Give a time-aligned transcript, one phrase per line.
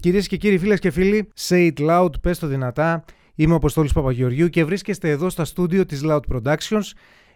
[0.00, 3.04] Κυρίες και κύριοι, φίλες και φίλοι, say it loud, πες το δυνατά.
[3.34, 6.82] Είμαι ο Αποστόλης Παπαγεωργίου και βρίσκεστε εδώ στα στούντιο της Loud Productions.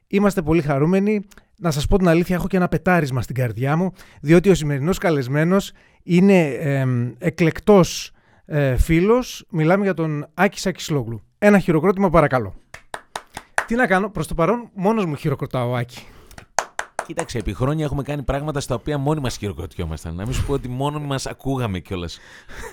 [0.06, 1.20] Είμαστε πολύ χαρούμενοι.
[1.58, 4.98] Να σας πω την αλήθεια, έχω και ένα πετάρισμα στην καρδιά μου, διότι ο σημερινός
[4.98, 5.72] καλεσμένος
[6.02, 6.86] είναι ε,
[7.18, 8.12] εκλεκτός
[8.44, 9.46] ε, φίλος.
[9.50, 10.94] Μιλάμε για τον Άκη Σάκη
[11.38, 12.54] Ένα χειροκρότημα παρακαλώ.
[13.66, 16.06] Τι να κάνω, προς το παρόν μόνος μου χειροκροτάω Άκη.
[17.06, 20.14] Κοίταξε, επί χρόνια έχουμε κάνει πράγματα στα οποία μόνοι μας χειροκροτιόμασταν.
[20.14, 22.18] Να μην σου πω ότι μόνο μας ακούγαμε κιόλας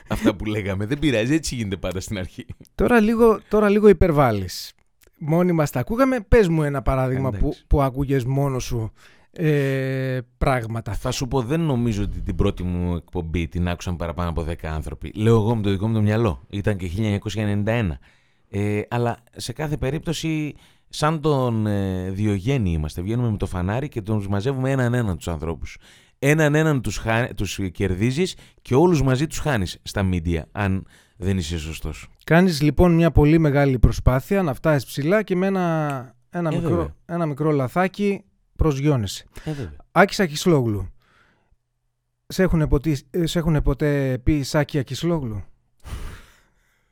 [0.08, 0.86] αυτά που λέγαμε.
[0.86, 2.46] Δεν πειράζει, έτσι γίνεται πάντα στην αρχή.
[2.76, 4.74] Τώρα λίγο, τώρα λίγο υπερβάλλεις.
[5.18, 6.20] Μόνοι μας τα ακούγαμε.
[6.20, 8.92] Πες μου ένα παράδειγμα που, που άκουγε μόνος σου
[9.32, 10.94] ε, πράγματα.
[10.94, 14.54] Θα σου πω, δεν νομίζω ότι την πρώτη μου εκπομπή την άκουσαν παραπάνω από 10
[14.62, 15.12] άνθρωποι.
[15.16, 16.42] Λέω εγώ με το δικό μου το μυαλό.
[16.50, 16.90] Ήταν και
[17.66, 17.90] 1991.
[18.50, 20.56] Ε, αλλά σε κάθε περίπτωση
[20.94, 23.02] σαν τον ε, Διογέννη είμαστε.
[23.02, 25.78] Βγαίνουμε με το φανάρι και τους μαζεύουμε έναν έναν τους ανθρώπους.
[26.20, 27.28] Έναν έναν τους, χα...
[27.28, 30.86] τους κερδίζεις και όλους μαζί τους χάνεις στα μίντια, αν
[31.18, 32.08] δεν είσαι σωστός.
[32.24, 36.70] Κάνεις λοιπόν μια πολύ μεγάλη προσπάθεια να φτάσεις ψηλά και με ένα, ένα, Ε, μικρό,
[36.70, 36.96] βέβαια.
[37.06, 38.24] ένα μικρό λαθάκι
[38.56, 39.26] προσγειώνεσαι.
[39.44, 39.76] Ε, βέβαια.
[39.92, 40.90] Άκης Ακισλόγλου.
[42.28, 45.44] Σε έχουν, ποτί- ε, σε έχουν ποτέ πει Σάκη Ακισλόγλου;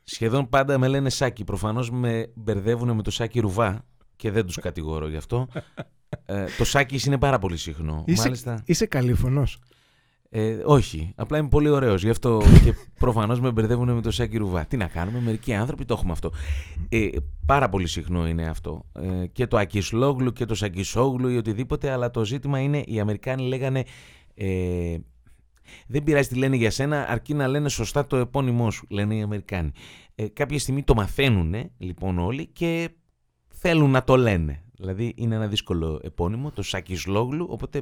[0.04, 1.44] Σχεδόν πάντα με λένε Σάκη.
[1.44, 3.86] Προφανώς με μπερδεύουν με το Σάκη Ρουβά
[4.20, 5.48] και δεν τους κατηγορώ γι' αυτό.
[6.26, 8.04] Ε, το Σάκης είναι πάρα πολύ συχνό.
[8.08, 9.60] Είσαι, Μάλιστα, είσαι καλήφωνος.
[10.30, 12.04] ε, όχι, απλά είμαι πολύ ωραίος.
[12.04, 14.66] Γι' αυτό και προφανώς με μπερδεύουν με το Σάκη Ρουβά.
[14.66, 16.32] Τι να κάνουμε, μερικοί άνθρωποι το έχουμε αυτό.
[16.90, 17.08] Ε,
[17.46, 18.86] πάρα πολύ συχνό είναι αυτό.
[18.94, 23.48] Ε, και το Ακισλόγλου και το Σακισόγλου ή οτιδήποτε, αλλά το ζήτημα είναι οι Αμερικάνοι
[23.48, 23.84] λέγανε.
[24.36, 24.98] Ε,
[25.88, 29.22] δεν πειράζει τι λένε για σένα, αρκεί να λένε σωστά το επώνυμό σου, λένε οι
[29.22, 29.72] Αμερικάνοι.
[30.16, 32.90] Ε, κάποια στιγμή το μαθαίνουν λοιπόν όλοι και
[33.50, 34.64] θέλουν να το λένε.
[34.74, 37.82] Δηλαδή είναι ένα δύσκολο επώνυμο, το Σακισλόγλου, οπότε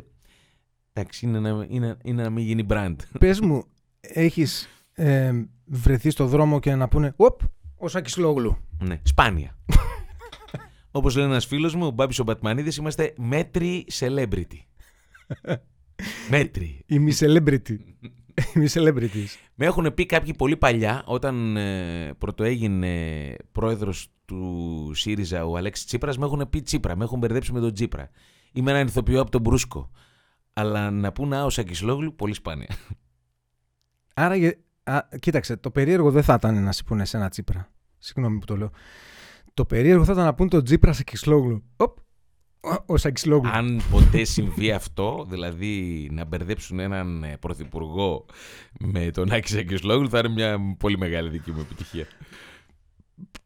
[0.93, 2.95] εντάξει, είναι να, είναι, είναι να μην γίνει brand.
[3.19, 3.63] Πες μου,
[3.99, 5.31] έχεις ε,
[5.65, 7.39] βρεθεί στο δρόμο και να πούνε «Οπ,
[7.77, 8.57] ο Σάκης Λόγλου».
[8.79, 9.57] Ναι, σπάνια.
[10.91, 14.61] Όπως λέει ένας φίλος μου, ο Μπάμπης ο Μπατμανίδης, είμαστε μέτρη celebrity.
[16.31, 16.83] μέτρη.
[16.85, 17.77] Είμαι celebrity.
[18.53, 19.35] Είμαι celebrities.
[19.55, 26.17] Με έχουν πει κάποιοι πολύ παλιά, όταν ε, πρωτοέγινε πρόεδρος του ΣΥΡΙΖΑ ο Αλέξης Τσίπρας,
[26.17, 28.09] με έχουν πει Τσίπρα, με έχουν μπερδέψει με τον Τσίπρα.
[28.53, 29.91] Είμαι έναν ηθοποιό από τον Μπρούσκο.
[30.53, 32.67] Αλλά να πούνε «Α, ο Σακισλόγλου, πολύ σπάνια.
[34.13, 37.71] Άρα, γε- α, κοίταξε, το περίεργο δεν θα ήταν να σου πούνε σε ένα Τσίπρα.
[37.97, 38.71] Συγγνώμη που το λέω.
[39.53, 41.63] Το περίεργο θα ήταν να πούνε τον Τσίπρα Σακισλόγλου.
[41.77, 41.97] Οπ,
[42.59, 43.49] ο- ο Σακισλόγλου.
[43.53, 48.25] Αν ποτέ συμβεί αυτό, δηλαδή να μπερδέψουν έναν ε, πρωθυπουργό
[48.79, 52.05] με τον Άκη Σακισλόγλου, θα είναι μια πολύ μεγάλη δική μου επιτυχία.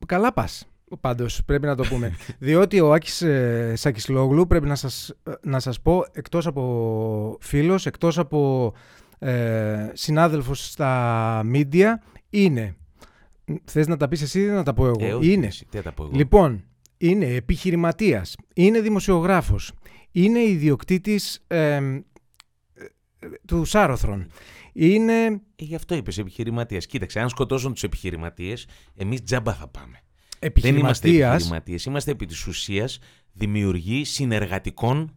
[0.05, 0.65] Καλά πας.
[0.99, 2.15] Πάντως πρέπει να το πούμε.
[2.39, 7.85] Διότι ο Άκης ε, Σακισλόγλου πρέπει να σας, ε, να σας πω εκτός από φίλος,
[7.85, 8.73] εκτός από
[9.19, 12.75] ε, συνάδελφος στα μίντια είναι.
[13.63, 15.45] Θες να τα πεις εσύ ή να τα πω εγώ; Ε, όχι, είναι.
[15.45, 16.63] εσύ, τι θα τα πω εγώ; Λοιπόν,
[16.97, 19.71] είναι επιχειρηματίας, είναι δημοσιογράφος,
[20.11, 22.01] είναι ιδιοκτήτης ε, ε,
[23.47, 24.27] του Σάρωθρον,
[24.73, 25.25] είναι...
[25.25, 26.85] Ε, γι' αυτό είπες επιχειρηματίας.
[26.85, 30.00] Κοίταξε, αν σκοτώσουν τους επιχειρηματίες, εμείς τζάμπα θα πάμε.
[30.41, 31.85] Δεν είμαστε Επιχειρηματίας, επιχειρηματίες.
[31.85, 32.99] Είμαστε επί της ουσίας
[33.33, 35.15] δημιουργοί συνεργατικών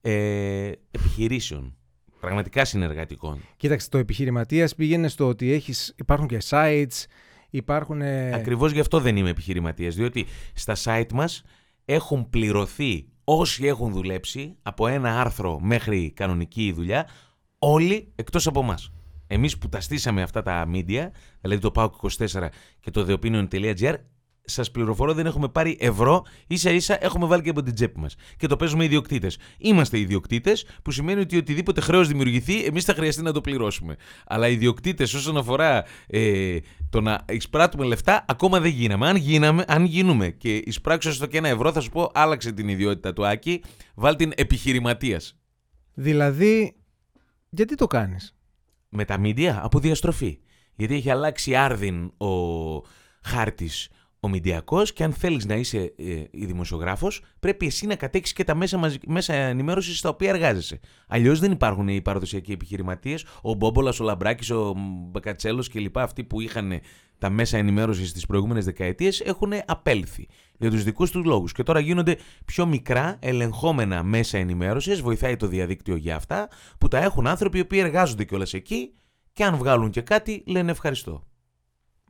[0.00, 1.76] ε, επιχειρήσεων.
[2.20, 3.40] Πραγματικά συνεργατικών.
[3.56, 7.04] Κοίταξε, το επιχειρηματίας πήγαινε στο ότι έχεις, υπάρχουν και sites,
[7.50, 8.02] υπάρχουν...
[8.02, 9.94] ε, Ακριβώς γι' αυτό δεν είμαι επιχειρηματίας.
[9.94, 11.42] Διότι στα site μας
[11.84, 17.08] έχουν πληρωθεί όσοι έχουν δουλέψει από ένα άρθρο μέχρι κανονική δουλειά,
[17.58, 18.78] όλοι εκτός από εμά.
[19.26, 21.08] Εμείς που τα στήσαμε αυτά τα media,
[21.40, 22.48] δηλαδή το PAOK24
[22.80, 23.94] και το theopinion.gr,
[24.48, 28.14] σας πληροφορώ δεν έχουμε πάρει ευρώ, ίσα ίσα έχουμε βάλει και από την τσέπη μας.
[28.36, 29.38] Και το παίζουμε ιδιοκτήτες.
[29.58, 33.96] Είμαστε ιδιοκτήτες, που σημαίνει ότι οτιδήποτε χρέος δημιουργηθεί, εμείς θα χρειαστεί να το πληρώσουμε.
[34.26, 36.58] Αλλά ιδιοκτήτες όσον αφορά ε,
[36.90, 39.08] το να εισπράττουμε λεφτά, ακόμα δεν γίναμε.
[39.08, 42.68] Αν, γίναμε, αν γίνουμε και εισπράξω στο και ένα ευρώ, θα σου πω άλλαξε την
[42.68, 43.62] ιδιότητα του Άκη,
[43.94, 45.36] βάλ την επιχειρηματίας.
[45.94, 46.76] Δηλαδή,
[47.50, 48.36] γιατί το κάνεις;
[48.88, 50.38] Με τα μίντια από διαστροφή.
[50.74, 52.28] Γιατί έχει αλλάξει άρδιν ο
[53.22, 53.88] χάρτης
[54.28, 58.44] ο μηντιακός και αν θέλεις να είσαι ε, η δημοσιογράφος πρέπει εσύ να κατέξεις και
[58.44, 60.80] τα μέσα, μαζι- μέσα ενημέρωσης στα οποία εργάζεσαι.
[61.08, 64.74] Αλλιώς δεν υπάρχουν οι παραδοσιακοί επιχειρηματίες, ο Μπόμπολας, ο Λαμπράκης, ο
[65.10, 66.80] Μπακατσέλος και λοιπά αυτοί που είχαν
[67.18, 70.26] τα μέσα ενημέρωσης τις προηγούμενες δεκαετίες έχουν απέλθει
[70.58, 75.46] για τους δικούς τους λόγους και τώρα γίνονται πιο μικρά ελεγχόμενα μέσα ενημέρωσης, βοηθάει το
[75.46, 76.48] διαδίκτυο για αυτά
[76.78, 78.92] που τα έχουν άνθρωποι οι οποίοι εργάζονται κιόλας εκεί
[79.32, 81.27] και αν βγάλουν και κάτι λένε ευχαριστώ.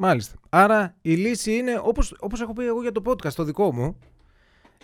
[0.00, 0.34] Μάλιστα.
[0.48, 3.98] Άρα η λύση είναι, όπως, όπως έχω πει εγώ για το podcast το δικό μου,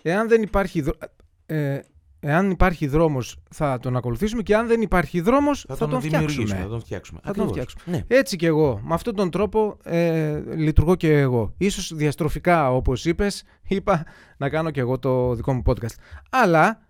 [0.02, 0.98] εάν δεν υπάρχει, δρο-
[1.46, 1.78] ε,
[2.26, 6.44] Εάν υπάρχει δρόμος, θα τον ακολουθήσουμε και αν δεν υπάρχει δρόμος, θα, τον, τον δημιουργήσουμε,
[6.46, 6.60] φτιάξουμε.
[6.62, 7.20] Θα τον φτιάξουμε.
[7.24, 7.50] Θα τον Ακριβώς.
[7.72, 7.96] φτιάξουμε.
[8.08, 8.16] Ναι.
[8.16, 8.80] Έτσι και εγώ.
[8.84, 11.54] Με αυτόν τον τρόπο ε, λειτουργώ και εγώ.
[11.58, 14.06] Ίσως διαστροφικά, όπως είπες, είπα
[14.36, 15.94] να κάνω και εγώ το δικό μου podcast.
[16.30, 16.86] Αλλά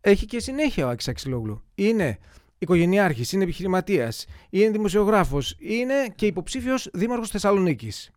[0.00, 1.62] έχει και συνέχεια ο Άκης Αξιλόγλου.
[1.74, 2.18] Είναι
[2.58, 8.10] οικογενειάρχης, είναι επιχειρηματίας, είναι δημοσιογράφος, είναι και υποψήφιος δήμαρχος Θεσσαλονίκης.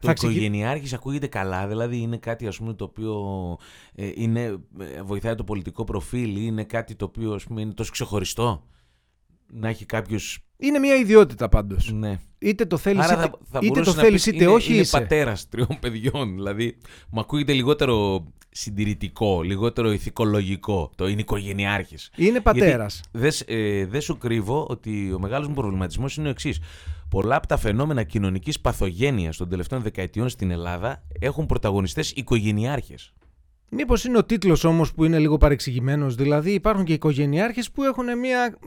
[0.00, 3.14] Το Θα ξεκι- οικογενειάρχης ακούγεται καλά, δηλαδή είναι κάτι ας πούμε, το οποίο
[3.94, 4.42] ε, είναι,
[4.80, 8.66] ε, βοηθάει το πολιτικό προφίλ, είναι κάτι το οποίο ας πούμε, είναι τόσο ξεχωριστό;
[9.52, 10.38] Να έχει κάποιος...
[10.56, 11.92] Είναι μια ιδιότητα πάντως.
[11.92, 12.18] Ναι.
[12.38, 14.52] Είτε το θέλεις Άρα είτε, θα, θα είτε μπορούσες το να θέλεις πεις, είτε είναι,
[14.52, 14.98] όχι είναι είσαι.
[14.98, 16.34] πατέρας τριών παιδιών.
[16.34, 16.76] Δηλαδή,
[17.10, 20.90] μου ακούγεται λιγότερο συντηρητικό, λιγότερο ηθικολογικό.
[20.96, 22.10] Το είναι οικογενειάρχης.
[22.16, 23.00] Είναι πατέρας.
[23.10, 26.60] Δεν ε, δεν σου κρύβω ότι ο μεγάλος μου προβληματισμός είναι ο εξής.
[27.08, 33.12] Πολλά από τα φαινόμενα κοινωνικής παθογένειας των τελευταίων δεκαετιών στην Ελλάδα έχουν πρωταγωνιστές οικογενειάρχες.
[33.70, 36.14] Μήπως είναι ο τίτλος όμως που είναι λίγο παρεξηγημένος.
[36.14, 38.58] Δηλαδή υπάρχουν και οικογενειάρχες που έχουν μια,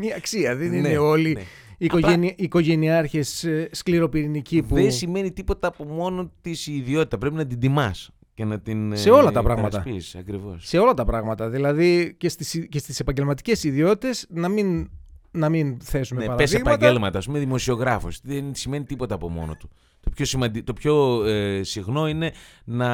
[0.00, 0.56] μια αξία.
[0.56, 1.42] Δεν Ναι, είναι όλοι ναι.
[1.78, 2.34] οικογενει...
[2.38, 4.74] οικογενειάρχες ε, σκληροπυρηνικοί που...
[4.74, 7.18] Δεν σημαίνει τίποτα από μόνο της η ιδιότητα.
[7.18, 9.78] Πρέπει να την τιμάς και να την Σε όλα τα πράγματα.
[9.78, 10.66] υπερασπίσεις, Ακριβώς.
[10.66, 11.48] Σε όλα τα πράγματα.
[11.48, 14.90] Δηλαδή και στις, και στις επαγγελματικές ιδιότητες να μην,
[15.30, 16.70] να μην θέσουμε Ναι, πες παραδείγματα.
[16.74, 18.20] επαγγέλματα, ας πούμε, δημοσιογράφος.
[18.22, 19.70] Δεν σημαίνει τίποτα από μόνο του.
[20.00, 20.60] Το πιο, σημαντι...
[20.60, 22.32] το πιο ε, συχνό είναι
[22.64, 22.88] να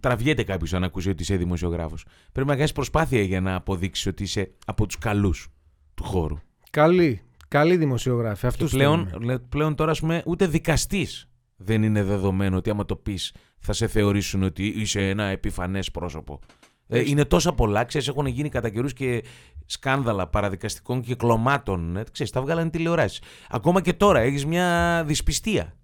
[0.00, 2.04] τραβιέται κάποιος αν ακούσει ότι είσαι δημοσιογράφος.
[2.32, 5.48] Πρέπει να κάνεις προσπάθεια για να αποδείξεις ότι είσαι από τους καλούς
[5.94, 6.36] του χώρου.
[6.70, 7.20] Καλή.
[7.48, 8.40] Καλή δημοσιογράφη.
[8.40, 9.32] Και Αυτούς πλέον, θέλουμε.
[9.32, 13.72] λέ- πλέον τώρα, ας πούμε, ούτε δικαστής δεν είναι δεδομένο ότι άμα το πεις θα
[13.72, 16.40] σε θεωρήσουν ότι είσαι ένα επιφανές πρόσωπο.
[16.86, 17.10] Ε, Έτσι.
[17.10, 19.24] είναι τόσα πολλά, ξέρεις, έχουν γίνει κατά καιρούς και
[19.66, 21.96] σκάνδαλα παραδικαστικών κυκλωμάτων.
[21.96, 23.22] Ε, ξέρεις, τα βγάλανε τηλεοράσεις.
[23.50, 25.74] Ακόμα και τώρα έχεις μια δυσπιστία.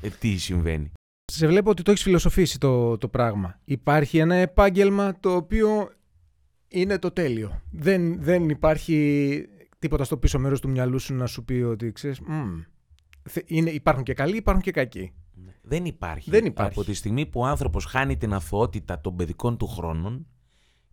[0.00, 0.92] Ε, τι συμβαίνει;
[1.24, 3.60] Σε βλέπω ότι το έχεις φιλοσοφήσει το, το πράγμα.
[3.64, 5.88] Υπάρχει ένα επάγγελμα το οποίο
[6.68, 7.60] είναι το τέλειο.
[7.70, 9.46] Δεν, δεν υπάρχει
[9.78, 12.60] τίποτα στο πίσω μέρος του μυαλού σου να σου πει ότι ξέρεις, «Μμμ,
[13.22, 15.12] θε- είναι, υπάρχουν και καλοί, υπάρχουν και κακοί.
[15.62, 16.30] Δεν υπάρχει.
[16.30, 16.72] Δεν υπάρχει.
[16.78, 20.26] Από τη στιγμή που ο άνθρωπος χάνει την αθωότητα των παιδικών του χρόνων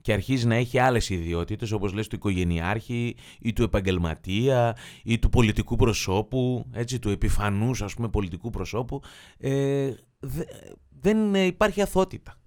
[0.10, 5.30] και αρχίζει να έχει άλλες ιδιότητες, όπως λες του οικογενειάρχη ή του επαγγελματία ή του
[5.30, 9.02] πολιτικού προσώπου, έτσι, του επιφανούς ας πούμε πολιτικού προσώπου,
[9.38, 10.44] ε, δε-
[10.90, 12.40] δεν ε, υπάρχει αθωότητα.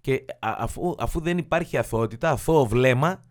[0.00, 3.24] Και α- αφού, αφού δεν υπάρχει αθωότητα, αθώο βλέμμα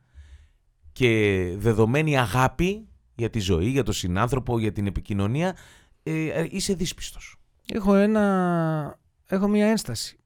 [0.91, 5.57] και δεδομένη αγάπη για τη ζωή, για τον συνάνθρωπο, για την επικοινωνία,
[6.03, 7.35] ε, ε, είσαι δύσπιστος.
[7.73, 10.19] Έχω, ένα, έχω μια ένσταση.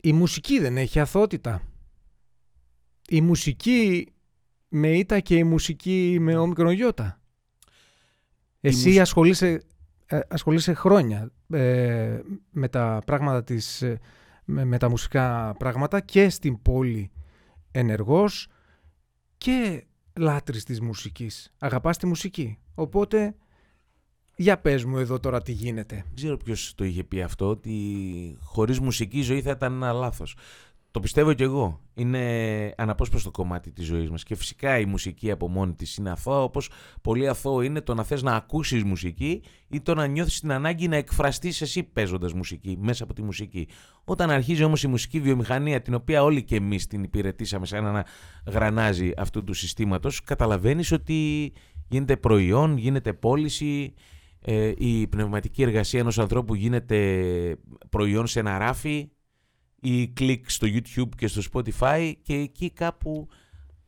[0.00, 1.62] Η μουσική δεν έχει αθότητα.
[3.12, 4.12] Η μουσική
[4.68, 7.20] με ήττα και η μουσική με όμικρον γιώτα.
[8.60, 9.62] Εσύ μουσ- ασχολείσαι,
[10.06, 12.20] ε, ασχολείσαι χρόνια ε,
[12.50, 13.98] με τα πράγματα της, ε,
[14.44, 17.10] με, με τα μουσικά πράγματα και στην πόλη
[17.70, 18.48] ενεργός
[19.38, 19.84] και
[20.18, 21.52] λάτρης της μουσικής.
[21.58, 22.58] Αγαπάς τη μουσική.
[22.74, 23.34] Οπότε,
[24.36, 25.94] για πες μου εδώ τώρα τι γίνεται.
[25.94, 29.92] Δεν ξέρω ποιος το είχε πει αυτό, ότι χωρίς μουσική η ζωή θα ήταν ένα
[29.92, 30.36] λάθος.
[30.92, 31.80] Το πιστεύω κι εγώ.
[31.94, 34.22] Είναι αναπόσπαστο κομμάτι της ζωής μας.
[34.22, 36.70] Και φυσικά η μουσική από μόνη της είναι αθώα, όπως
[37.02, 40.88] πολύ αθώο είναι το να θες να ακούσεις μουσική ή το να νιώθεις την ανάγκη
[40.88, 43.68] να εκφραστείς εσύ παίζοντας μουσική, μέσα από τη μουσική.
[44.04, 48.06] Όταν αρχίζει όμως η μουσική βιομηχανία, την οποία όλοι και εμείς την υπηρετήσαμε σαν ένα
[48.46, 51.52] γρανάζι αυτού του συστήματος, καταλαβαίνεις ότι
[51.88, 53.94] γίνεται προϊόν, γίνεται πώληση,
[54.40, 57.56] ε, η πνευματική εργασία ενός ανθρώπου γίνεται
[57.90, 59.10] προϊόν σε ένα ράφι
[59.82, 63.28] ή κλικ στο YouTube και στο Spotify και εκεί κάπου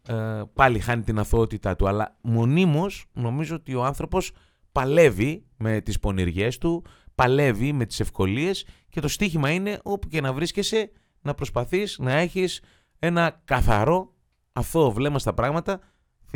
[0.08, 1.88] ε, πάλι χάνει την αθωότητά του.
[1.88, 4.32] Αλλά μονίμως νομίζω ότι ο άνθρωπος
[4.72, 6.84] παλεύει με τις πονηριές του,
[7.14, 12.12] παλεύει με τις ευκολίες και το στίχημα είναι όπου και να βρίσκεσαι να προσπαθείς να
[12.12, 12.62] έχεις
[12.98, 14.14] ένα καθαρό
[14.52, 15.80] αθώο βλέμμα στα πράγματα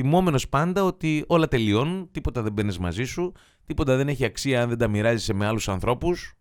[0.00, 3.32] θυμόμενος πάντα ότι όλα τελειώνουν, τίποτα δεν μπαίνεις μαζί σου,
[3.64, 6.34] τίποτα δεν έχει αξία αν δεν τα μοιράζεσαι με άλλους ανθρώπους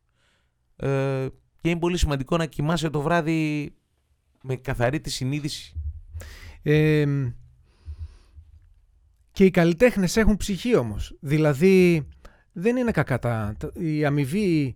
[0.75, 1.27] ε,
[1.67, 3.73] και είναι πολύ σημαντικό να κοιμάσαι το βράδυ
[4.43, 5.73] με καθαρή τη συνείδηση.
[6.61, 7.05] Ε,
[9.31, 11.17] και οι καλλιτέχνες έχουν ψυχή όμως.
[11.19, 12.07] Δηλαδή
[12.51, 14.75] δεν είναι κακά τα, τα- η αμοιβή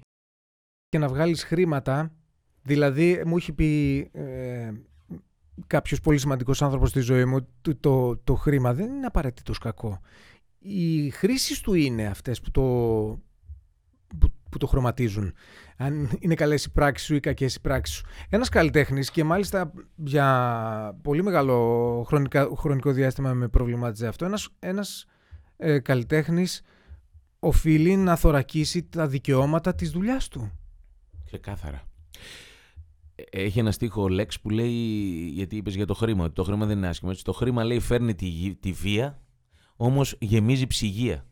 [0.89, 2.12] και να βγάλεις χρήματα.
[2.63, 4.71] Δηλαδή μου έχει πει ε,
[5.67, 10.01] κάποιος πολύ σημαντικός άνθρωπος στη ζωή μου ότι το, το, χρήμα δεν είναι απαραίτητος κακό.
[10.60, 12.62] Οι χρήσεις του είναι αυτές που το,
[14.19, 15.34] που, που το χρωματίζουν.
[15.77, 18.05] Αν είναι καλές οι πράξεις σου ή κακές οι πράξεις σου.
[18.29, 25.05] Ένας καλλιτέχνης και μάλιστα για πολύ μεγάλο χρονικά, χρονικό διάστημα με προβλημάτιζε αυτό, ένας, ένας
[25.58, 26.62] ε, καλλιτέχνης
[27.39, 30.51] οφείλει να θωρακίσει τα δικαιώματα της δουλειάς του.
[31.25, 31.81] Ξεκάθαρα.
[33.31, 34.72] έχει ένα στίχο Lex που λέει,
[35.34, 37.10] γιατί είπες για το χρήμα, ότι το χρήμα δεν είναι άσχημο.
[37.13, 39.22] Έτσι, το χρήμα λέει φέρνει τη, γη- τη βία,
[39.75, 41.25] όμως γεμίζει ψυγεία.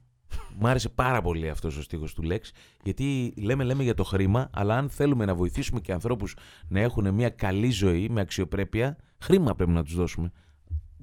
[0.59, 2.39] Μ' άρεσε πάρα πολύ αυτός ο στίχος του Lex,
[2.83, 6.35] γιατί λέμε, λέμε για το χρήμα, αλλά αν θέλουμε να βοηθήσουμε και ανθρώπους
[6.67, 10.31] να έχουν μια καλή ζωή με αξιοπρέπεια, χρήμα πρέπει να τους δώσουμε.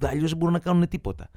[0.00, 1.30] Αλλιώς δεν μπορούν να κάνουν τίποτα.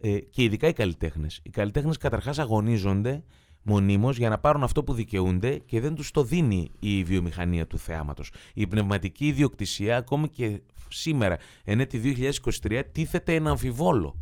[0.00, 1.40] Ε, και ειδικά οι καλλιτέχνες.
[1.42, 3.22] Οι καλλιτέχνες καταρχάς αγωνίζονται
[3.62, 7.78] μονίμως για να πάρουν αυτό που δικαιούνται και δεν τους το δίνει η βιομηχανία του
[7.78, 8.32] θεάματος.
[8.54, 14.16] Η πνευματική ιδιοκτησία ακόμη και σήμερα, εν έτη 2023, τίθεται ένα αμφιβόλο.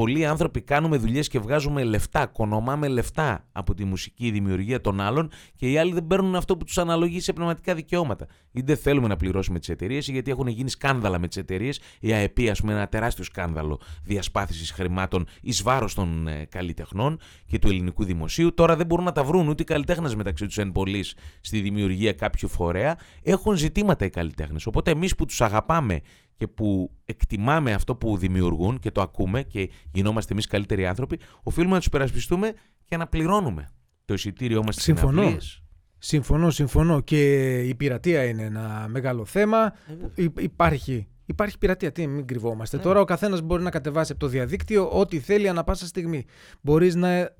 [0.00, 5.30] Πολλοί άνθρωποι κάνουμε δουλειές και βγάζουμε λεφτά, κονομάμε λεφτά από τη μουσική δημιουργία των άλλων
[5.56, 8.26] και οι άλλοι δεν παίρνουν αυτό που τους αναλογεί σε πνευματικά δικαιώματα.
[8.52, 11.80] Ή δεν θέλουμε να πληρώσουμε τις εταιρείες γιατί έχουν γίνει σκάνδαλα με τις εταιρείες.
[12.00, 17.58] Η ΑΕΠ, ας πούμε, ένα τεράστιο σκάνδαλο διασπάθησης χρημάτων εις βάρος των ε, καλλιτεχνών και
[17.58, 18.54] του ελληνικού δημοσίου.
[18.54, 22.12] Τώρα δεν μπορούν να τα βρουν ούτε οι καλλιτέχνες μεταξύ τους εν πολλής στη δημιουργία
[22.12, 22.98] κάποιου φορέα.
[23.22, 24.66] Έχουν ζητήματα οι καλλιτέχνες.
[24.66, 26.00] Οπότε εμείς που τους αγαπάμε
[26.40, 31.72] και που εκτιμάμε αυτό που δημιουργούν και το ακούμε και γινόμαστε εμείς καλύτεροι άνθρωποι, οφείλουμε
[31.72, 32.52] να τους περασπιστούμε
[32.84, 33.68] και να πληρώνουμε
[34.04, 35.12] το εισιτήριό μας στις Συμφωνώ.
[35.20, 35.62] συναυλίες.
[35.98, 37.00] Συμφωνώ, συμφωνώ.
[37.00, 39.72] Και η πειρατεία είναι ένα μεγάλο θέμα.
[40.14, 41.08] Υ- υπάρχει.
[41.26, 42.76] Υπάρχει πειρατεία, τι μην κρυβόμαστε.
[42.76, 42.82] Ναι.
[42.82, 46.24] Τώρα ο καθένας μπορεί να κατεβάσει από το διαδίκτυο ό,τι θέλει ανα πάσα στιγμή.
[46.60, 47.34] Μπορείς να,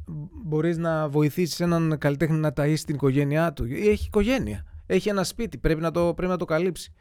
[0.44, 3.64] μπορείς να βοηθήσεις έναν καλλιτέχνη να ταΐσει την οικογένειά του.
[3.64, 4.64] Έχει οικογένεια.
[4.86, 5.58] Έχει ένα σπίτι.
[5.58, 6.92] Πρέπει να το, πρέπει να το καλύψει.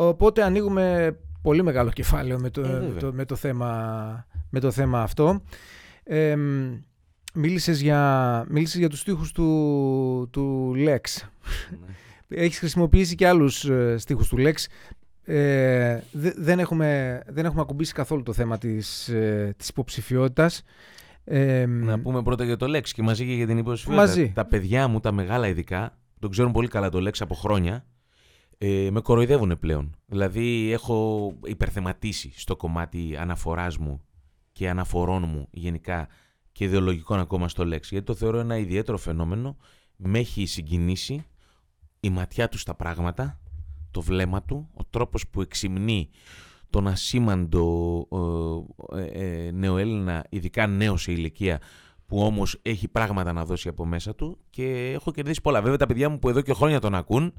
[0.00, 2.88] Οπότε ανοίγουμε πολύ μεγάλο κεφάλαιο με το, Ε, βέβαια.
[2.88, 5.42] με το, με το, θέμα, με το θέμα αυτό.
[6.04, 6.74] Ε, μ,
[7.34, 11.26] μίλησες, για, μίλησες για τους στίχους του, του Lex.
[12.28, 14.54] Έχεις χρησιμοποιήσει και άλλους ε, στίχους του Lex.
[15.24, 20.62] Ε, δε- δεν, έχουμε, δεν έχουμε ακουμπήσει καθόλου το θέμα της, ε, της υποψηφιότητας.
[21.24, 24.06] Ε, Να πούμε πρώτα για το Lex και μαζί και για την υποψηφιότητα.
[24.06, 24.32] Μαζί.
[24.34, 27.84] Τα παιδιά μου, τα μεγάλα ειδικά, τον ξέρουν πολύ καλά το Lex από χρόνια,
[28.58, 29.96] ε, με κοροϊδεύουν πλέον.
[30.06, 34.02] Δηλαδή έχω υπερθεματίσει στο κομμάτι αναφοράς μου
[34.52, 36.08] και αναφορών μου γενικά
[36.52, 37.82] και ιδεολογικών ακόμα στο Lex.
[37.82, 39.56] Γιατί το θεωρώ ένα ιδιαίτερο φαινόμενο.
[39.96, 41.26] Με έχει συγκινήσει
[42.00, 43.40] η ματιά του στα πράγματα,
[43.90, 46.08] το βλέμμα του, ο τρόπος που εξυμνεί
[46.70, 48.06] τον ασήμαντο
[48.94, 51.60] ε, ε, ε, νεοέλληνα, ειδικά νέο σε ηλικία,
[52.06, 55.62] που όμως έχει πράγματα να δώσει από μέσα του και έχω κερδίσει πολλά.
[55.62, 57.32] Βέβαια τα παιδιά μου που εδώ και χρόνια τον ακούν,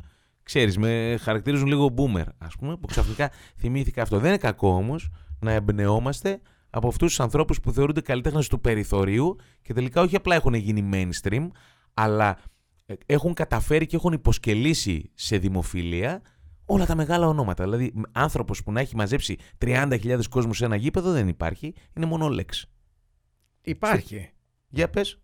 [0.50, 4.20] ξέρεις, με χαρακτηρίζουν λίγο boomer, ας πούμε, που ξαφνικά θυμήθηκα αυτό.
[4.20, 9.36] Δεν είναι κακό όμως να εμπνεόμαστε από αυτούς τους ανθρώπους που θεωρούνται καλλιτέχνες του περιθωρίου
[9.62, 11.48] και τελικά όχι απλά έχουν γίνει mainstream,
[11.94, 12.40] αλλά
[12.86, 16.22] ε, έχουν καταφέρει και έχουν υποσκελίσει σε δημοφιλία
[16.66, 17.64] όλα τα μεγάλα ονόματα.
[17.64, 21.74] Δηλαδή, άνθρωπος που να έχει μαζέψει 30.000 κόσμους σε ένα γήπεδο δεν υπάρχει.
[21.94, 22.64] Είναι μόνο ο Lex.
[23.62, 24.30] υπάρχει.
[24.70, 25.20] Για πες.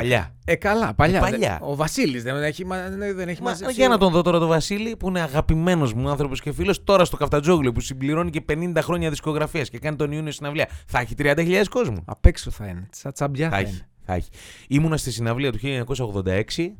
[0.00, 0.34] Παλιά.
[0.44, 1.16] Ε, καλά, παλιά.
[1.16, 1.58] Ε, παλιά.
[1.62, 3.74] Ο Βασίλης δεν έχει, μα- δεν δεν έχει Μα, μαζέψει.
[3.74, 7.04] για να τον δω τώρα τον Βασίλη, που είναι αγαπημένος μου άνθρωπος και φίλος, τώρα
[7.04, 10.68] στο Καφτατζόγλιο που συμπληρώνει και 50 χρόνια δισκογραφίας και κάνει τον Ιούνιο συναυλία.
[10.86, 12.02] Θα έχει 30.000 κόσμο.
[12.04, 12.88] Απ' έξω θα είναι.
[12.92, 13.68] Σαν τσαμπιά θα, Θα είναι.
[13.68, 13.82] έχει.
[14.06, 14.28] Θα έχει.
[14.68, 16.76] Ήμουνα στη συναυλία του 1986,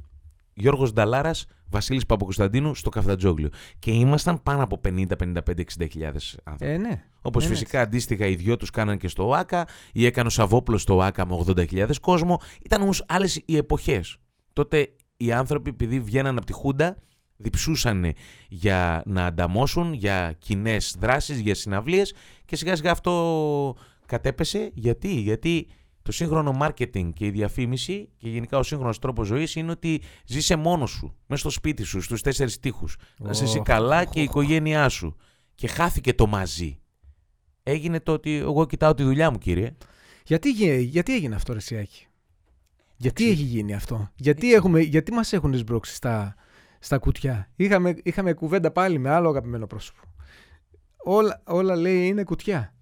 [0.55, 3.49] Γιώργος Νταλάρας, Βασίλης Παπακοσταντίνου στο Καφτατζόγλιο.
[3.79, 5.09] Και ήμασταν πάνω από 50-55-60
[6.45, 6.73] άνθρωποι.
[6.73, 7.05] Ε, ναι.
[7.23, 7.55] Όπως ναι, ναι.
[7.55, 11.27] φυσικά αντίστοιχα οι δυο τους κάναν και στο ΟΑΚΑ ή έκανε ο Σαββόπουλος στο ΟΑΚΑ
[11.27, 12.41] με 80.000 κόσμο.
[12.65, 14.17] Ήταν όμως άλλες οι εποχές.
[14.53, 16.97] Τότε οι άνθρωποι, επειδή βγαίναν από τη Χούντα,
[17.37, 18.13] διψούσαν
[18.49, 24.71] για να ανταμώσουν για κοινές δράσεις, για συναυλίες και σιγά σιγά αυτό κατέπεσε.
[24.75, 25.67] Γιατί, Γιατί
[26.05, 30.57] το σύγχρονο marketing και η διαφήμιση και γενικά ο σύγχρονος τρόπος ζωής είναι ότι ζήσε
[30.57, 32.97] μόνος σου, μέσα στο σπίτι σου, στους τέσσερις τείχους.
[33.19, 34.29] Να είσαι εσύ Οχ, καλά οχ, και η οχ.
[34.29, 35.17] οικογένειά σου.
[35.55, 36.79] Και χάθηκε το μαζί.
[37.63, 39.77] Έγινε το ότι εγώ κοιτάω τη δουλειά μου, κύριε.
[40.25, 42.07] Γιατί, γε- γιατί έγινε αυτό, Ρεσιάκη.
[42.97, 43.43] Γιατί Εντάξει.
[43.43, 46.35] έχει γίνει αυτό; Γιατί, έχουμε, γιατί μας έχουν σμπρώξει στα,
[46.79, 50.01] στα κουτιά; Είχαμε, είχαμε κουβέντα πάλι με άλλο αγαπημένο πρόσωπο.
[50.97, 52.75] Όλα, όλα λέει είναι κουτιά.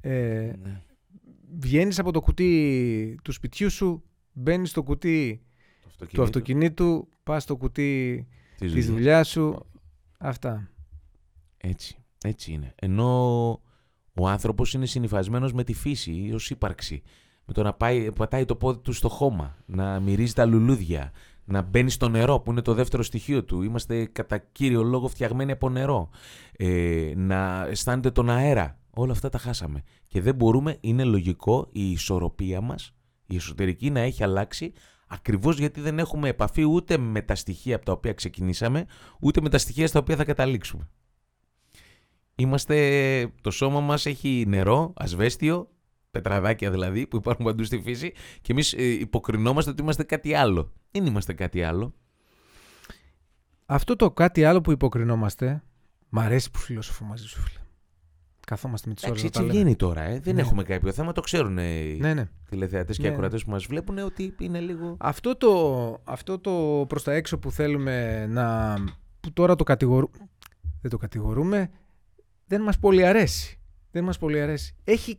[0.00, 0.52] Ε,
[1.58, 5.42] βγαίνεις από το κουτί του σπιτιού σου, μπαίνεις στο κουτί
[6.12, 8.26] του αυτοκινήτου, πας στο κουτί
[8.58, 9.66] της της δουλειάς σου.
[10.18, 10.70] Αυτά.
[11.56, 12.74] Έτσι, έτσι είναι.
[12.74, 13.50] Ενώ
[14.14, 17.02] ο άνθρωπος είναι συνυφασμένος με τη φύση ως ύπαρξη.
[17.44, 21.12] Με το να πάει, πατάει το πόδι του στο χώμα, να μυρίζει τα λουλούδια,
[21.44, 23.62] να μπαίνει στο νερό που είναι το δεύτερο στοιχείο του.
[23.62, 26.10] Είμαστε κατά κύριο λόγο φτιαγμένοι από νερό.
[26.56, 28.78] Ε, να αισθάνεται τον αέρα.
[28.94, 29.82] Όλα αυτά τα χάσαμε.
[30.06, 32.94] Και δεν μπορούμε, είναι λογικό η ισορροπία μας,
[33.26, 34.72] η εσωτερική να έχει αλλάξει
[35.06, 38.86] ακριβώς γιατί δεν έχουμε επαφή ούτε με τα στοιχεία από τα οποία ξεκινήσαμε,
[39.20, 40.88] ούτε με τα στοιχεία στα οποία θα καταλήξουμε.
[42.34, 45.68] Είμαστε, το σώμα μας έχει νερό, ασβέστιο,
[46.10, 50.72] πετραδάκια δηλαδή που υπάρχουν παντού στη φύση και εμείς ε, υποκρινόμαστε ότι είμαστε κάτι άλλο.
[50.90, 51.94] Δεν είμαστε κάτι άλλο.
[53.66, 55.62] Αυτό το κάτι άλλο που υποκρινόμαστε,
[56.08, 57.61] μ' αρέσει που φιλόσοφο μαζί σου, φίλε.
[58.52, 59.20] Καθόμαστε με τις ώρε.
[59.26, 60.02] Έτσι βγαίνει τώρα.
[60.02, 60.20] Ε.
[60.20, 60.40] Δεν Ναι.
[60.40, 61.12] έχουμε κάποιο θέμα.
[61.12, 62.28] Το ξέρουν οι Ναι, ναι.
[62.50, 63.14] τηλεθεατές και Ναι.
[63.14, 64.96] ακροατές που μας βλέπουν ότι είναι λίγο.
[65.00, 68.74] Αυτό το, αυτό το προς τα έξω που θέλουμε να...
[69.20, 70.12] που τώρα το κατηγορούμε...
[70.80, 71.70] Δεν το κατηγορούμε.
[72.46, 73.58] Δεν μας πολύ αρέσει.
[73.90, 74.74] Δεν μας πολύ αρέσει.
[74.84, 75.18] Έχει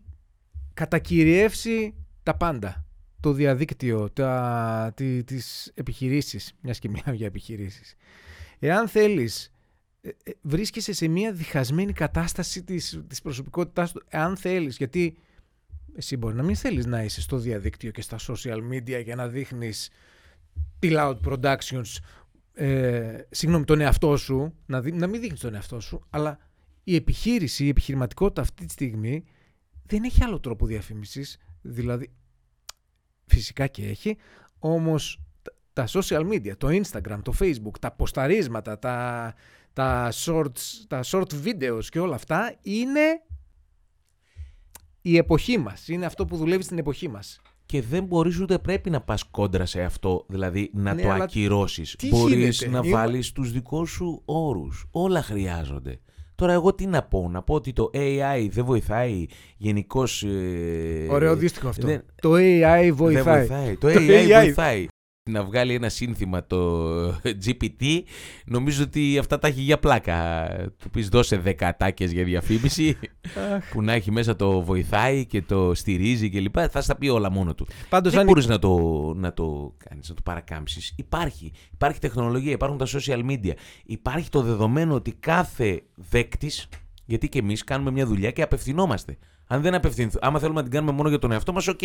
[0.74, 2.86] κατακυριεύσει τα πάντα.
[3.20, 7.96] Το διαδίκτυο, τα, τι, τις επιχειρήσεις, μιας και μιλάμε για επιχειρήσεις.
[8.60, 9.53] Εάν θέλεις, ε, ε,
[10.42, 15.18] βρίσκεσαι σε μια διχασμένη κατάσταση της, της προσωπικότητάς του, εάν θέλεις, γιατί
[15.96, 19.28] εσύ μπορεί να μην θέλεις να είσαι στο διαδίκτυο και στα social media για να
[19.28, 19.90] δείχνεις
[20.80, 21.96] τη Loud Productions,
[22.54, 26.38] ε, συγγνώμη, τον εαυτό σου, να, δει- να μην δείχνεις τον εαυτό σου, αλλά
[26.84, 29.24] η επιχείρηση, η επιχειρηματικότητα αυτή τη στιγμή
[29.86, 32.12] δεν έχει άλλο τρόπο διαφήμισης, δηλαδή
[33.26, 34.18] φυσικά και έχει,
[34.60, 39.34] όμως τα- τα social media, το Instagram, το Facebook, τα ποσταρίσματα, τα,
[39.74, 43.01] τα, shorts, τα short videos και όλα αυτά είναι
[45.01, 45.88] η εποχή μας.
[45.88, 47.42] Είναι αυτό που δουλεύει στην εποχή μας.
[47.65, 51.24] Και δεν μπορείς ούτε πρέπει να πας κόντρα σε αυτό, δηλαδή να Ναι, το αλλά
[51.24, 51.96] ακυρώσεις.
[51.96, 54.86] τι Μπορείς γίνεται, να είμαι- βάλεις τους δικούς σου όρους.
[54.92, 56.00] Όλα χρειάζονται.
[56.36, 59.25] Τώρα, εγώ τι να πω, να πω ότι το AI δεν βοηθάει
[59.58, 60.24] γενικώς.
[60.24, 61.88] Ε, Ωραίο δύστιχο αυτό.
[61.88, 63.38] δεν- Το AI Δεν βοηθάει.
[63.48, 63.75] βοηθάει.
[63.77, 64.44] Το Το AI, AI.
[64.44, 64.88] βοηθάει.
[65.30, 66.88] Να βγάλει ένα σύνθημα το
[67.46, 68.01] GPT,
[68.46, 70.48] νομίζω ότι αυτά τα έχει για πλάκα.
[70.80, 72.98] Του πεις δώσε 10 ατάκες για διαφήμιση,
[73.56, 73.70] Αχ.
[73.72, 76.56] που να έχει μέσα το βοηθάει και το στηρίζει κλπ.
[76.70, 77.68] Θα στα πει όλα μόνο του.
[77.89, 78.77] Πάντως Δεν αν μπορείς να το,
[79.15, 80.94] να το κάνεις, να το παρακάμψεις.
[80.98, 81.51] Υπάρχει.
[81.74, 83.53] Υπάρχει τεχνολογία, υπάρχουν τα social media.
[83.86, 86.70] Υπάρχει το δεδομένο ότι κάθε δέκτης,
[87.06, 89.18] γιατί και εμείς κάνουμε μια δουλειά και απευθυνόμαστε.
[89.54, 90.16] Αν δεν απευθυνθ...
[90.22, 91.80] Άμα θέλουμε να την κάνουμε μόνο για τον εαυτό μας, οκ.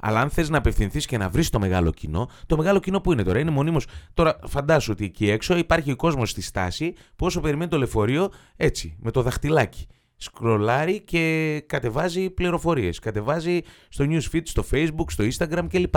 [0.00, 3.12] Αλλά αν θες να απευθυνθείς και να βρεις το μεγάλο κοινό, το μεγάλο κοινό που
[3.12, 3.78] είναι τώρα, είναι μονίμως.
[4.14, 8.30] Τώρα, φαντάσου ότι εκεί έξω υπάρχει ο κόσμος στη στάση που όσο περιμένει το λεωφορείο,
[8.56, 9.86] έτσι, με το δαχτυλάκι.
[10.16, 12.98] Σκρολάρει και κατεβάζει πληροφορίες.
[12.98, 15.94] Κατεβάζει στο newsfeed, στο facebook, στο instagram κλπ.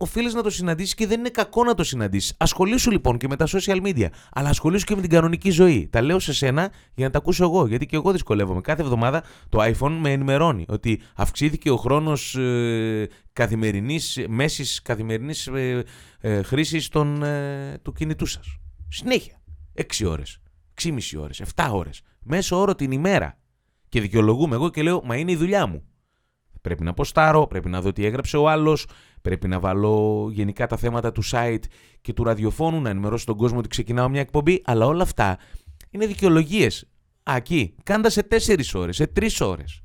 [0.00, 2.34] Οφείλεις να το συναντήσεις και δεν είναι κακό να το συναντήσεις.
[2.38, 4.06] Ασχολήσου λοιπόν και με τα social media.
[4.32, 5.88] Αλλά ασχολήσου και με την κανονική ζωή.
[5.92, 7.66] Τα λέω σε σένα για να τα ακούσω εγώ.
[7.66, 8.60] Γιατί και εγώ δυσκολεύομαι.
[8.60, 15.84] Κάθε εβδομάδα το iPhone με ενημερώνει ότι αυξήθηκε ο χρόνος ε, καθημερινής, μέσης καθημερινής ε,
[16.20, 18.58] ε, χρήσης ε, του κινητού σας.
[18.88, 19.42] Συνέχεια.
[19.74, 20.38] 6 ώρες,
[20.82, 22.02] 6,5 ώρες, 7 ώρες.
[22.22, 23.38] Μέσο όρο την ημέρα.
[23.88, 25.82] Και δικαιολογούμε εγώ και λέω, Μα είναι η δουλειά μου.
[26.60, 28.86] Πρέπει να ποστάρω, πρέπει να δω τι έγραψε ο άλλος,
[29.22, 31.62] πρέπει να βάλω γενικά τα θέματα του site
[32.00, 35.38] και του ραδιοφώνου, να ενημερώσω τον κόσμο ότι ξεκινάω μια εκπομπή, αλλά όλα αυτά
[35.90, 36.88] είναι δικαιολογίες.
[37.30, 39.82] Α, εκεί, κάντα σε 4 ώρες, σε 3 ώρες.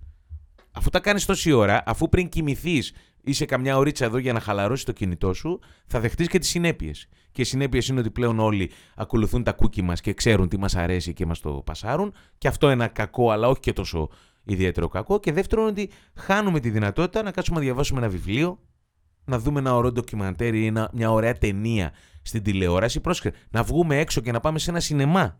[0.71, 4.85] Αφού τα κάνεις τόση ώρα, αφού πριν κοιμηθείς είσαι καμιά ωρίτσα εδώ για να χαλαρώσεις
[4.85, 7.07] το κινητό σου, θα δεχτείς και τις συνέπειες.
[7.31, 10.75] Και οι συνέπειες είναι ότι πλέον όλοι ακολουθούν τα κούκι μας και ξέρουν τι μας
[10.75, 12.13] αρέσει και μας το πασάρουν.
[12.37, 14.09] Και αυτό είναι ένα κακό, αλλά όχι και τόσο
[14.43, 15.19] ιδιαίτερο κακό.
[15.19, 18.59] Και δεύτερον, ότι χάνουμε τη δυνατότητα να κάτσουμε να διαβάσουμε ένα βιβλίο,
[19.25, 22.99] να δούμε ένα ωραίο ντοκιμαντέρ ή ένα- μια ωραία ταινία στην τηλεόραση.
[22.99, 25.39] Πρόσεχε, να βγούμε έξω και να πάμε σε ένα σινεμά.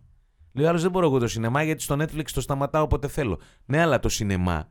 [0.54, 3.40] Λέει ο άλλος: Δεν μπορώ εγώ το σινεμά γιατί στο Netflix το σταματάω όποτε θέλω.
[3.66, 4.68] Ναι, αλλά το σινεμά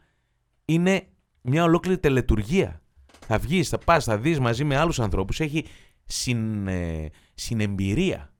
[0.64, 1.06] είναι
[1.42, 2.82] μια ολόκληρη τελετουργία.
[3.26, 5.40] Θα βγεις, θα πας, θα δεις μαζί με άλλους ανθρώπους.
[5.40, 5.66] Έχει
[6.04, 8.32] συν, ε, συνεμπειρία.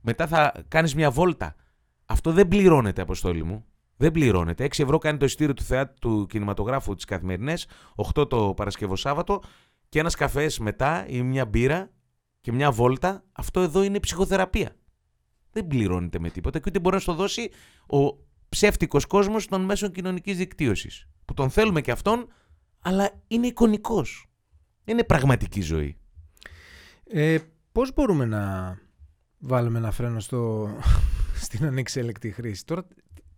[0.00, 1.54] Μετά θα κάνεις μια βόλτα.
[2.06, 3.64] Αυτό δεν πληρώνεται, Αποστόλη μου.
[4.00, 4.64] Δεν πληρώνεται.
[4.64, 7.66] 6 ευρώ κάνει το ειστήριο του θεάτρου του κινηματογράφου τις καθημερινές,
[8.16, 9.42] 8 το Παρασκευό Σάββατο
[9.88, 11.90] και ένας καφές μετά ή μια μπύρα
[12.40, 13.24] και μια βόλτα.
[13.32, 14.76] Αυτό εδώ είναι ψυχοθεραπεία.
[15.52, 17.50] Δεν πληρώνεται με τίποτα και ούτε μπορεί να στο δώσει
[17.86, 21.08] ο ψεύτικος κόσμος των μέσων κοινωνικής δικτύωσης.
[21.24, 22.28] Που τον θέλουμε και αυτόν,
[22.80, 24.26] αλλά είναι εικονικός.
[24.84, 25.96] Είναι πραγματική ζωή.
[27.04, 27.38] Ε,
[27.72, 28.74] πώς μπορούμε να
[29.38, 30.68] βάλουμε ένα φρένο στο,
[31.44, 32.86] στην ανεξέλεκτη χρήση; Τώρα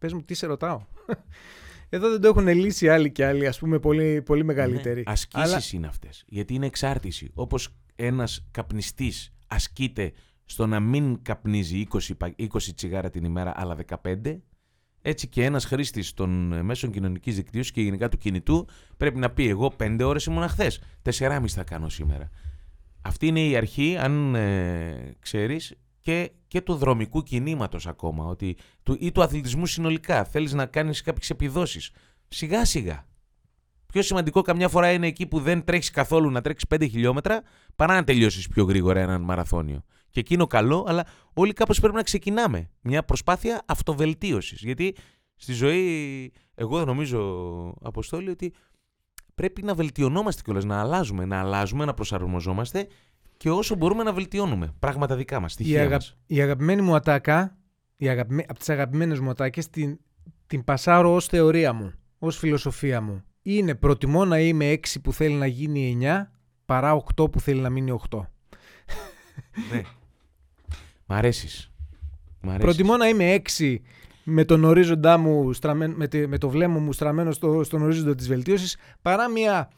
[0.00, 0.80] πες μου τι σε ρωτάω;
[1.92, 5.02] Εδώ δεν το έχουν λύσει άλλοι και άλλοι, ας πούμε, πολύ, πολύ μεγαλύτεροι.
[5.06, 6.24] Ναι, ασκήσεις Αλλά- είναι αυτές.
[6.28, 7.30] Γιατί είναι εξάρτηση.
[7.34, 10.12] Όπως ένας καπνιστής ασκείται
[10.44, 14.42] στο να μην καπνίζει 20, πα- 20 τσιγάρα την ημέρα, αλλά 15,
[15.02, 19.30] έτσι και ένας χρήστης των ε, μέσων κοινωνικής δικτύωσης και γενικά του κινητού πρέπει να
[19.30, 22.28] πει εγώ 5 ώρες ήμουν χθες, 4,5 θα κάνω σήμερα.
[23.02, 28.96] Αυτή είναι η αρχή, αν ε, ξέρεις, και, και του δρομικού κινήματος ακόμα, ότι, του,
[29.00, 30.24] ή του αθλητισμού συνολικά.
[30.24, 31.90] Θέλεις να κάνεις κάποιες επιδόσεις.
[32.28, 33.08] Σιγά σιγά.
[33.86, 37.42] Πιο σημαντικό καμιά φορά είναι εκεί που δεν τρέχεις καθόλου να τρέξεις 5 χιλιόμετρα,
[37.76, 39.84] παρά να τελειώσεις πιο γρήγορα έναν μαραθώνιο.
[40.10, 42.70] Και εκείνο καλό, αλλά όλοι κάπως πρέπει να ξεκινάμε.
[42.80, 44.60] Μια προσπάθεια αυτοβελτίωσης.
[44.62, 44.94] Γιατί
[45.36, 47.20] στη ζωή, εγώ νομίζω,
[47.82, 48.52] Αποστόλη, ότι
[49.34, 52.86] πρέπει να βελτιωνόμαστε κιόλας, να αλλάζουμε, να αλλάζουμε, να προσαρμοζόμαστε
[53.40, 55.94] και όσο μπορούμε να βελτιώνουμε πράγματα δικά μας, Η, στοιχεία αγα...
[55.94, 56.16] μας.
[56.26, 57.56] η αγαπημένη μου ατάκα,
[57.96, 58.44] η αγαπημέ...
[58.48, 59.98] από τις αγαπημένες μου ατάκες, την,
[60.46, 63.24] την πασάρω ως θεωρία μου, ως φιλοσοφία μου.
[63.42, 66.22] Είναι προτιμώ να είμαι 6 που θέλει να γίνει 9
[66.64, 68.20] παρά 8 που θέλει να μείνει 8.
[69.72, 69.82] ναι.
[71.06, 71.70] Μ' αρέσεις.
[72.40, 72.64] Μ' αρέσεις.
[72.64, 73.76] Προτιμώ να είμαι 6
[74.24, 78.14] με τον ορίζοντά μου, στραμμένο, με, τη- με το βλέμμα μου στραμμένο στο, στον ορίζοντα
[78.14, 79.74] της βελτίωσης παρά μια μ,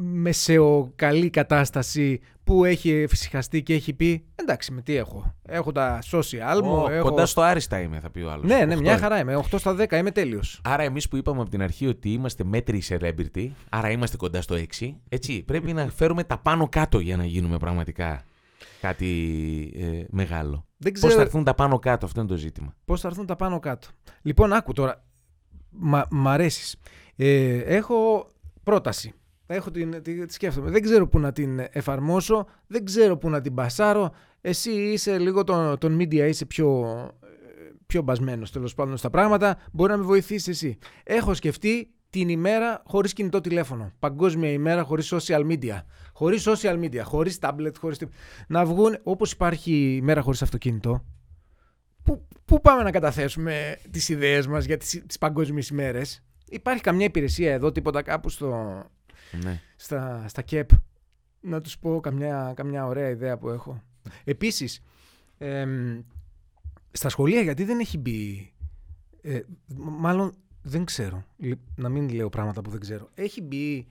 [0.00, 5.34] μεσαιοκαλή κατάσταση που έχει εφησυχαστεί και έχει πει εντάξει με τι έχω.
[5.42, 7.08] Έχω τα social μου, Ω, έχω...
[7.08, 8.44] Κοντά στο άριστα είμαι, θα πει ο άλλος.
[8.44, 9.00] Ναι, ναι, Αυτό μια είναι.
[9.00, 9.40] χαρά είμαι.
[9.50, 10.60] 8 στα 10 είμαι τέλειος.
[10.64, 14.56] Άρα εμείς που είπαμε από την αρχή ότι είμαστε μέτροι celebrity, άρα είμαστε κοντά στο
[14.78, 18.22] 6, έτσι, πρέπει να φέρουμε τα πάνω κάτω για να γίνουμε πραγματικά
[18.80, 19.08] κάτι
[19.76, 20.66] ε, μεγάλο.
[20.76, 22.74] Δεν Πώς ξέρω θα έρθουν τα πάνω κάτω, αυτό είναι το ζήτημα.
[22.84, 23.88] πώς θα έρθουν τα πάνω κάτω.
[24.22, 25.02] Λοιπόν, άκου τώρα.
[25.70, 26.76] Μα, μ' αρέσεις.
[27.16, 28.28] Ε, έχω
[28.68, 29.12] πρόταση.
[29.46, 30.70] Έχω την, τη, τη σκέφτομαι.
[30.70, 32.46] Δεν ξέρω πού να την εφαρμόσω.
[32.66, 34.10] Δεν ξέρω πού να την πασάρω.
[34.40, 36.84] Εσύ είσαι λίγο τον, τον media, είσαι πιο,
[37.22, 37.26] ε,
[37.86, 39.58] πιο μπασμένος τέλος πάντων στα πράγματα.
[39.72, 40.78] Μπορεί να με βοηθήσεις εσύ.
[41.04, 43.92] Έχω σκεφτεί την ημέρα χωρίς κινητό τηλέφωνο.
[43.98, 45.80] Παγκόσμια ημέρα χωρίς social media.
[46.12, 47.98] Χωρίς social media, χωρίς tablet, χωρίς...
[47.98, 48.06] τι-
[48.48, 51.04] Να βγουν όπως υπάρχει ημέρα χωρίς αυτοκίνητο.
[52.02, 56.22] Πού, πού πάμε να καταθέσουμε τις ιδέες μας για τις, τις παγκόσμιες ημέρες.
[56.50, 58.82] Υπάρχει καμιά υπηρεσία εδώ, τίποτα κάπου στο,
[59.42, 59.60] Ναι.
[59.76, 60.70] στα, στα ΚΕΠ.
[61.40, 63.82] Να τους πω καμιά, καμιά ωραία ιδέα που έχω.
[64.24, 64.80] Επίσης,
[65.38, 66.00] εμ,
[66.92, 68.52] στα σχολεία γιατί δεν έχει μπει...
[69.22, 73.08] ε, μ- μάλλον δεν ξέρω, λι- να μην λέω πράγματα που δεν ξέρω.
[73.14, 73.86] Έχει μπει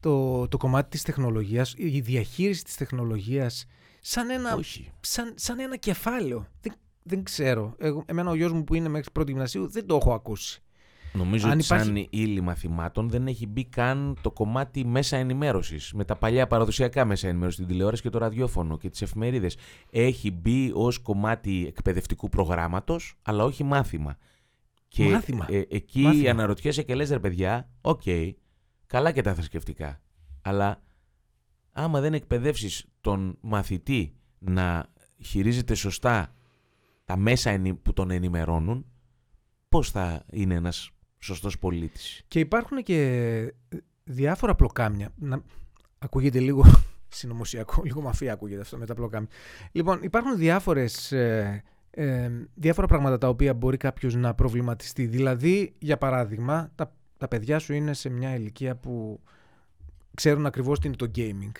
[0.00, 3.66] το, το κομμάτι της τεχνολογίας, η διαχείριση της τεχνολογίας
[4.00, 4.90] σαν ένα Όχι.
[5.00, 6.46] σαν, σαν ένα κεφάλαιο.
[6.60, 7.74] Δεν, δεν ξέρω.
[7.78, 10.62] Εγώ, εμένα ο γιος μου που είναι μέχρι πρώτη γυμνασίου δεν το έχω ακούσει.
[11.12, 15.92] Νομίζω Αν ότι υπάρχει- σαν ύλη μαθημάτων δεν έχει μπει καν το κομμάτι μέσα ενημέρωσης.
[15.92, 19.56] Με τα παλιά παραδοσιακά μέσα ενημέρωσης, την τηλεόραση και το ραδιόφωνο και τις εφημερίδες.
[19.90, 24.16] Έχει μπει ως κομμάτι εκπαιδευτικού προγράμματος, αλλά όχι μάθημα.
[24.88, 25.46] Και Μάθημα.
[25.50, 26.30] ε, εκεί Μάθημα.
[26.30, 28.02] αναρωτιέσαι και λες ρε παιδιά, οκ,
[28.86, 30.00] καλά και τα θρησκευτικά.
[30.42, 30.82] Αλλά
[31.72, 34.86] άμα δεν εκπαιδεύσεις τον μαθητή να
[35.24, 36.34] χειρίζεται σωστά
[37.04, 38.84] τα μέσα ενη- που τον ενημερώνουν,
[39.68, 42.24] πώς θα είναι ένας σωστός πολίτης.
[42.28, 43.52] Και υπάρχουν και
[44.04, 45.12] διάφορα πλοκάμια.
[45.16, 45.42] Να...
[45.98, 46.64] Ακούγεται λίγο
[47.08, 49.28] συνωμοσιακό, λίγο μαφία ακούγεται αυτό με τα πλοκάμια.
[49.72, 55.06] Λοιπόν, υπάρχουν διάφορες, ε, ε, διάφορα πράγματα τα οποία μπορεί κάποιος να προβληματιστεί.
[55.06, 59.20] Δηλαδή, για παράδειγμα, τα, τα παιδιά σου είναι σε μια ηλικία που
[60.14, 61.52] ξέρουν ακριβώς τι είναι το gaming.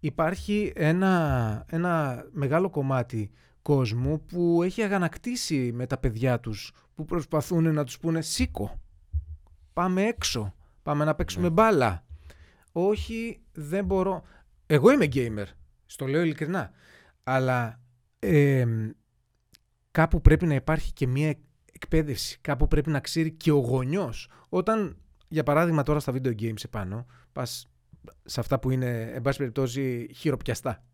[0.00, 3.30] Υπάρχει ένα, ένα μεγάλο κομμάτι
[3.64, 8.80] κόσμου που έχει αγανακτήσει με τα παιδιά τους που προσπαθούν να τους πούνε σήκω,
[9.72, 11.52] πάμε έξω, πάμε να παίξουμε Ναι.
[11.52, 12.04] μπάλα.
[12.72, 14.22] Όχι, δεν μπορώ.
[14.66, 15.46] Εγώ είμαι gamer,
[15.86, 16.70] στο λέω ειλικρινά,
[17.22, 17.80] αλλά
[18.18, 18.90] εμ,
[19.90, 21.34] κάπου πρέπει να υπάρχει και μια
[21.72, 24.28] εκπαίδευση, κάπου πρέπει να ξέρει και ο γονιός.
[24.48, 24.96] Όταν,
[25.28, 27.68] για παράδειγμα τώρα στα video games επάνω, πας
[28.24, 30.84] σε αυτά που είναι, εν πάση περιπτώσει, χειροπιαστά,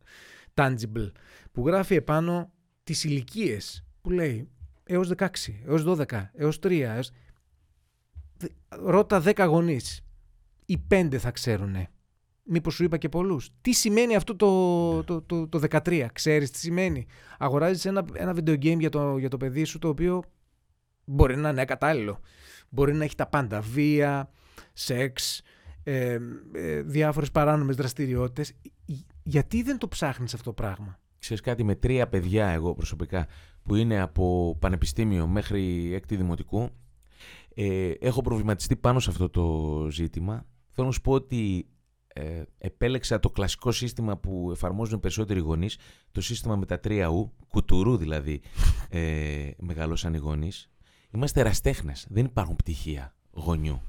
[0.54, 1.12] tangible,
[1.52, 2.52] που γράφει επάνω
[2.90, 4.48] τις ηλικίες που λέει
[4.84, 5.26] έως 16,
[5.66, 7.10] έως 12, έως 3, έως...
[8.36, 10.00] Δε- Ρώτα 10 γονείς.
[10.64, 11.90] Οι 5 θα ξέρουνε.
[12.42, 13.50] Μήπως σου είπα και πολλούς.
[13.60, 17.06] Τι σημαίνει αυτό το, το, το, το 13, ξέρεις τι σημαίνει;
[17.38, 20.22] Αγοράζεις ένα, ένα video game για το, για το παιδί σου το οποίο
[21.04, 22.20] μπορεί να είναι ακατάλληλο.
[22.68, 23.60] Μπορεί να έχει τα πάντα.
[23.60, 24.30] Βία,
[24.72, 25.42] σεξ,
[25.82, 26.18] ε,
[26.52, 28.52] ε, διάφορες παράνομες δραστηριότητες.
[29.22, 33.26] Γιατί δεν το ψάχνεις αυτό το πράγμα; Ξέρεις κάτι, με τρία παιδιά εγώ προσωπικά
[33.62, 36.70] που είναι από πανεπιστήμιο μέχρι έκτη δημοτικού
[37.54, 40.46] ε, έχω προβληματιστεί πάνω σε αυτό το ζήτημα.
[40.70, 41.66] Θέλω να σου πω ότι
[42.06, 45.78] ε, επέλεξα το κλασικό σύστημα που εφαρμόζουν οι περισσότεροι γονείς,
[46.12, 48.40] το σύστημα με τα τρία ου, κουτουρού δηλαδή,
[48.88, 50.70] ε, μεγαλώσαν οι γονείς.
[51.14, 53.82] Είμαστε εραστέχνες, δεν υπάρχουν πτυχία γονιού.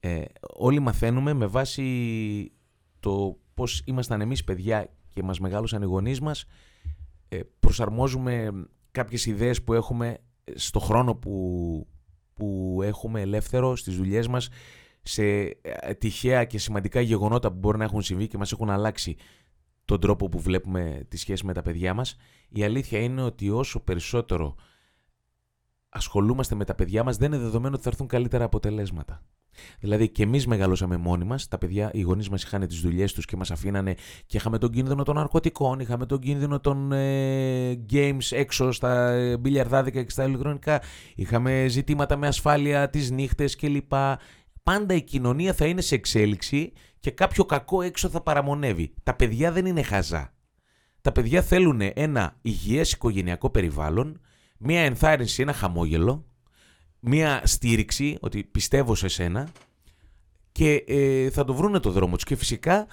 [0.00, 2.52] Ε, όλοι μαθαίνουμε με βάση
[3.00, 6.44] το πώς ήμασταν εμείς παιδιά και μας μεγάλωσαν οι γονείς μας,
[7.28, 8.50] ε, προσαρμόζουμε
[8.90, 10.18] κάποιες ιδέες που έχουμε
[10.54, 11.86] στο χρόνο που,
[12.34, 14.48] που έχουμε ελεύθερο στις δουλειές μας
[15.02, 19.16] σε ε, τυχαία και σημαντικά γεγονότα που μπορεί να έχουν συμβεί και μας έχουν αλλάξει
[19.84, 22.16] τον τρόπο που βλέπουμε τη σχέση με τα παιδιά μας.
[22.48, 24.54] Η αλήθεια είναι ότι όσο περισσότερο
[25.88, 29.22] ασχολούμαστε με τα παιδιά μας δεν είναι δεδομένο ότι θα έρθουν καλύτερα αποτελέσματα.
[29.80, 33.24] Δηλαδή και εμείς μεγαλώσαμε μόνοι μας, τα παιδιά, οι γονείς μας είχαν τις δουλειές τους
[33.24, 33.94] και μας αφήνανε
[34.26, 39.36] και είχαμε τον κίνδυνο των ναρκωτικών, είχαμε τον κίνδυνο των ε, games έξω στα ε,
[39.36, 40.82] μπιλιαρδάδικα και στα ηλεκτρονικά,
[41.14, 43.92] είχαμε ζητήματα με ασφάλεια τις νύχτες κλπ.
[44.62, 48.94] πάντα η κοινωνία θα είναι σε εξέλιξη και κάποιο κακό έξω θα παραμονεύει.
[49.02, 50.34] Τα παιδιά δεν είναι χαζά.
[51.00, 54.20] Τα παιδιά θέλουν ένα υγιές οικογενειακό περιβάλλον,
[54.58, 56.26] μία ενθάρρυνση, ένα χαμόγελο,
[57.04, 59.48] μία στήριξη ότι πιστεύω σε σένα
[60.52, 62.86] και ε, θα το βρούνε το δρόμο τους και φυσικά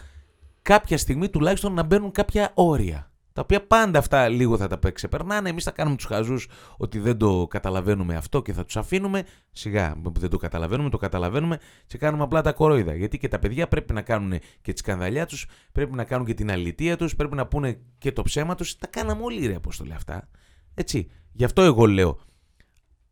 [0.62, 3.12] κάποια στιγμή τουλάχιστον να μπαίνουν κάποια όρια.
[3.34, 5.50] Τα οποία πάντα αυτά λίγο θα τα ξεπερνάνε.
[5.50, 9.24] Εμείς θα κάνουμε τους χαζούς ότι δεν το καταλαβαίνουμε αυτό και θα τους αφήνουμε.
[9.52, 12.96] Σιγά που δεν το καταλαβαίνουμε, το καταλαβαίνουμε και κάνουμε απλά τα κορόιδα.
[12.96, 16.34] Γιατί και τα παιδιά πρέπει να κάνουν και τη σκανδαλιά τους, πρέπει να κάνουν και
[16.34, 18.78] την αλητία τους, πρέπει να πούνε και το ψέμα τους.
[18.78, 20.30] Τα κάναμε όλοι ρε λέει αυτά.
[20.74, 21.10] Έτσι.
[21.32, 22.20] Γι' αυτό εγώ λέω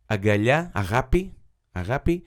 [0.08, 1.34] αγκαλιά, αγάπη,
[1.72, 2.24] αγάπη,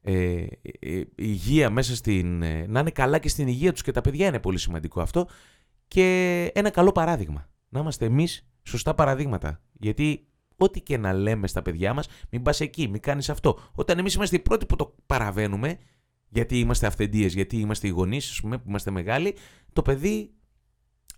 [0.00, 0.12] ε,
[0.42, 0.46] ε,
[0.80, 2.42] ε υγεία μέσα στην.
[2.42, 5.28] Ε, να είναι καλά και στην υγεία τους και τα παιδιά είναι πολύ σημαντικό αυτό
[5.88, 7.48] και ένα καλό παράδειγμα.
[7.68, 9.60] Να είμαστε εμείς σωστά παραδείγματα.
[9.72, 13.58] Γιατί ό,τι και να λέμε στα παιδιά μας, μην πας εκεί, μην κάνεις αυτό.
[13.72, 15.78] Όταν εμείς είμαστε οι πρώτοι που το παραβαίνουμε,
[16.28, 19.36] γιατί είμαστε αυθεντίες, γιατί είμαστε οι γονείς, ας πούμε, που είμαστε μεγάλοι,
[19.72, 20.34] το παιδί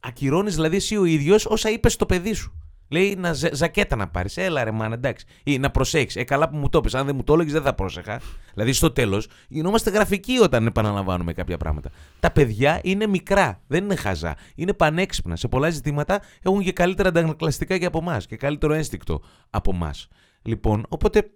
[0.01, 2.62] ακυρώνεις δηλαδή εσύ ο ίδιος όσα είπες στο παιδί σου.
[2.92, 4.37] Λέει να ζε, ζακέτα να πάρεις.
[4.37, 5.26] Έλα ρε μάνα, εντάξει.
[5.44, 6.20] Ή να προσέξει.
[6.20, 6.96] Ε, καλά που μου το πει.
[6.98, 8.20] Αν δεν μου το έλεγες, δεν θα πρόσεχα.
[8.52, 11.90] Δηλαδή στο τέλος γινόμαστε γραφικοί όταν επαναλαμβάνουμε κάποια πράγματα.
[12.20, 13.61] Τα παιδιά είναι μικρά.
[13.66, 14.37] Δεν είναι χαζά.
[14.55, 15.37] Είναι πανέξυπνα.
[15.37, 18.26] Σε πολλά ζητήματα έχουν και καλύτερα αντανακλαστικά και από εμάς.
[18.26, 20.09] Και καλύτερο ένστικτο από εμάς.
[20.42, 21.31] Λοιπόν, οπότε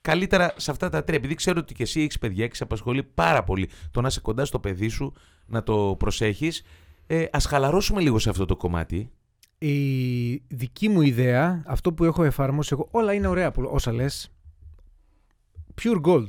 [0.00, 1.18] καλύτερα σε αυτά τα τρία.
[1.18, 4.20] Επειδή ξέρω ότι και εσύ έχεις παιδιά και σε απασχολεί πάρα πολύ το να είσαι
[4.20, 5.12] κοντά στο παιδί σου,
[5.46, 6.62] να το προσέχεις.
[7.06, 9.10] Ε, Α χαλαρώσουμε λίγο σε αυτό το κομμάτι
[9.58, 14.30] η δική μου ιδέα, αυτό που έχω εφαρμόσει εγώ, όλα είναι ωραία που, όσα λες.
[15.82, 16.28] Pure gold.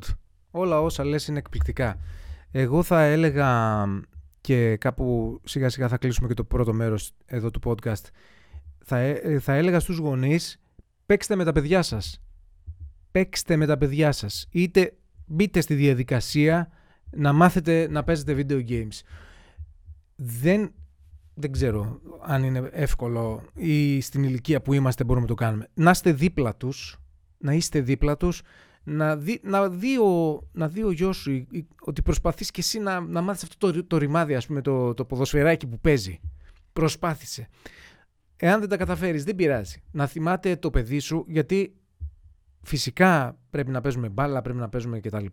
[0.51, 1.99] Όλα όσα λες είναι εκπληκτικά.
[2.51, 3.83] Εγώ θα έλεγα
[4.41, 8.03] και κάπου σιγά σιγά θα κλείσουμε και το πρώτο μέρος εδώ του podcast.
[8.85, 10.59] Θα, ε, θα έλεγα στους γονείς,
[11.05, 12.21] παίξτε με τα παιδιά σας.
[13.11, 14.47] Παίξτε με τα παιδιά σας.
[14.51, 16.69] Είτε μπείτε στη διαδικασία
[17.11, 19.01] να μάθετε να παίζετε video games.
[20.15, 20.73] Δεν
[21.39, 25.67] δεν ξέρω αν είναι εύκολο ή στην ηλικία που είμαστε μπορούμε να το κάνουμε.
[25.73, 26.97] Να είστε δίπλα τους,
[27.37, 28.41] να είστε δίπλα τους,
[28.83, 31.47] να δει, να δει, ο, να δει ο γιος σου
[31.81, 35.05] ότι προσπαθείς και εσύ να, να μάθεις αυτό το, το ρημάδι, ας πούμε, το, το
[35.05, 36.19] ποδοσφαιράκι που παίζει.
[36.73, 37.47] Προσπάθησε.
[38.37, 39.83] Εάν δεν τα καταφέρεις, δεν πειράζει.
[39.91, 41.75] Να θυμάται το παιδί σου, γιατί
[42.61, 45.25] φυσικά πρέπει να παίζουμε μπάλα, πρέπει να παίζουμε κτλ.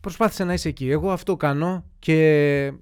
[0.00, 0.90] Προσπάθησε να είσαι εκεί.
[0.90, 2.72] Εγώ αυτό κάνω και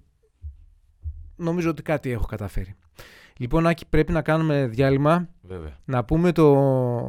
[1.37, 2.75] νομίζω ότι κάτι έχω καταφέρει.
[3.37, 5.29] Λοιπόν, Άκη, πρέπει να κάνουμε διάλειμμα.
[5.43, 5.77] Βέβαια.
[5.85, 6.57] Να πούμε το,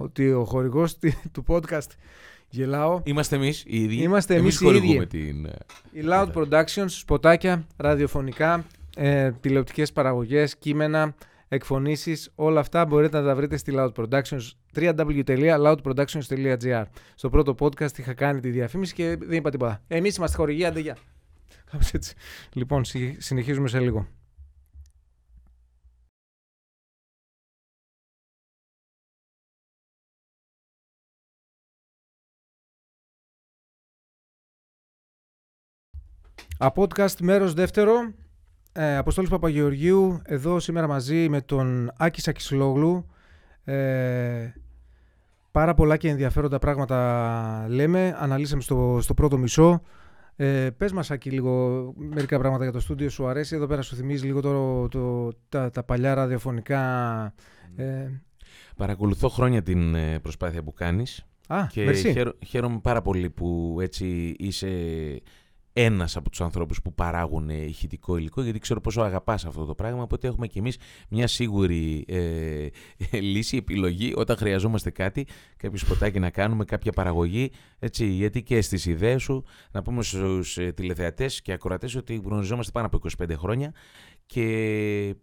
[0.01, 0.97] ότι ο χορηγός
[1.31, 1.87] του podcast
[2.49, 3.01] Γελάω.
[3.03, 3.95] Είμαστε εμείς οι ίδιοι.
[3.95, 5.07] Είμαστε εμείς οι ίδιοι.
[5.07, 5.45] Την...
[5.91, 11.15] Η Loud Productions, σποτάκια, ραδιοφωνικά, ε, τηλεοπτικές παραγωγές, κείμενα,
[11.47, 12.31] εκφωνήσεις.
[12.35, 14.51] Όλα αυτά μπορείτε να τα βρείτε στη Loud Productions.
[14.75, 16.83] www.loudproductions.gr.
[17.15, 19.81] Στο πρώτο podcast είχα κάνει τη διαφήμιση και δεν είπα τίποτα.
[19.87, 20.97] Εμείς είμαστε χορηγοί, αντεγιά.
[21.93, 22.15] έτσι.
[22.53, 22.81] Λοιπόν,
[23.17, 24.07] συνεχίζουμε σε λίγο.
[36.59, 37.93] Podcast μέρος δεύτερο.
[38.71, 43.05] Ε, Αποστόλης Παπαγεωργίου, εδώ σήμερα μαζί με τον Άκη Σακισλόγλου.
[43.63, 44.53] Ε,
[45.51, 48.15] πάρα πολλά και ενδιαφέροντα πράγματα λέμε.
[48.19, 49.81] Αναλύσαμε στο, στο πρώτο μισό.
[50.35, 53.55] Ε, πες μας Άκη λίγο μερικά πράγματα για το στούντιο σου αρέσει.
[53.55, 57.33] Εδώ πέρα σου θυμίζει λίγο το, το, τα, τα παλιά ραδιοφωνικά...
[57.75, 58.09] Ε...
[58.75, 61.25] Παρακολουθώ χρόνια την ε, προσπάθεια που κάνεις.
[61.47, 62.03] Α, και
[62.45, 64.69] χαίρομαι πάρα πολύ που έτσι είσαι
[65.79, 70.01] ένας από τους ανθρώπους που παράγουν ηχητικό υλικό γιατί ξέρω πόσο αγαπάς αυτό το πράγμα
[70.01, 70.77] οπότε έχουμε κι εμείς
[71.09, 72.67] μια σίγουρη ε,
[73.19, 78.85] λύση, επιλογή όταν χρειαζόμαστε κάτι, κάποιο σποτάκι να κάνουμε, κάποια παραγωγή έτσι, γιατί και στις
[78.85, 83.73] ιδέες σου να πούμε στους ε, τηλεθεατές και ακροατές ότι γνωριζόμαστε πάνω από 25 χρόνια
[84.25, 84.43] και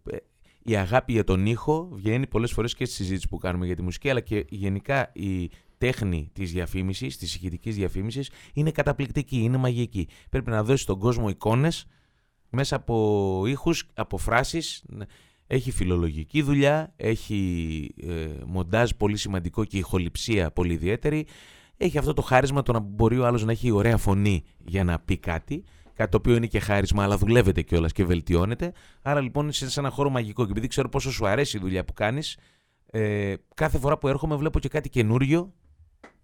[0.09, 0.17] ε,
[0.63, 3.81] η αγάπη για τον ήχο βγαίνει πολλές φορές και στη συζήτηση που κάνουμε για τη
[3.81, 5.49] μουσική αλλά και γενικά η
[5.85, 10.07] τέχνη της διαφήμισης, της ηχητικής διαφήμισης είναι καταπληκτική, είναι μαγική.
[10.29, 11.85] Πρέπει να δώσεις στον κόσμο εικόνες
[12.49, 14.85] μέσα από ήχους, από φράσεις.
[15.47, 21.27] Έχει φιλολογική δουλειά, έχει ε, μοντάζ πολύ σημαντικό και ηχοληψία πολύ ιδιαίτερη.
[21.77, 24.99] Έχει αυτό το χάρισμα το να μπορεί ο άλλος να έχει ωραία φωνή για να
[24.99, 25.63] πει κάτι.
[25.93, 28.71] Κάτι το οποίο είναι και χάρισμα, αλλά δουλεύεται κιόλας και βελτιώνεται.
[29.01, 30.45] Άρα λοιπόν είσαι σε ένα χώρο μαγικό.
[30.45, 32.37] Και επειδή ξέρω πόσο σου αρέσει η δουλειά που κάνεις,
[32.91, 35.53] ε, κάθε φορά που έρχομαι βλέπω και κάτι καινούριο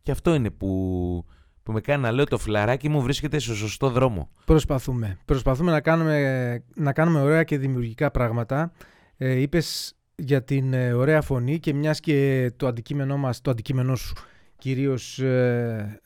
[0.02, 1.26] και αυτό είναι που,
[1.64, 4.30] που με κάνει να λέω το φιλαράκι μου βρίσκεται στο σωστό δρόμο.
[4.46, 5.18] Προσπαθούμε.
[5.26, 8.72] Προσπαθούμε να κάνουμε, να κάνουμε ωραία και δημιουργικά πράγματα.
[9.18, 13.96] Ε, είπες για την ε, ωραία φωνή και μιας και το αντικείμενό μας, το αντικείμενό
[13.96, 14.14] σου
[14.58, 16.02] κυρίως ε,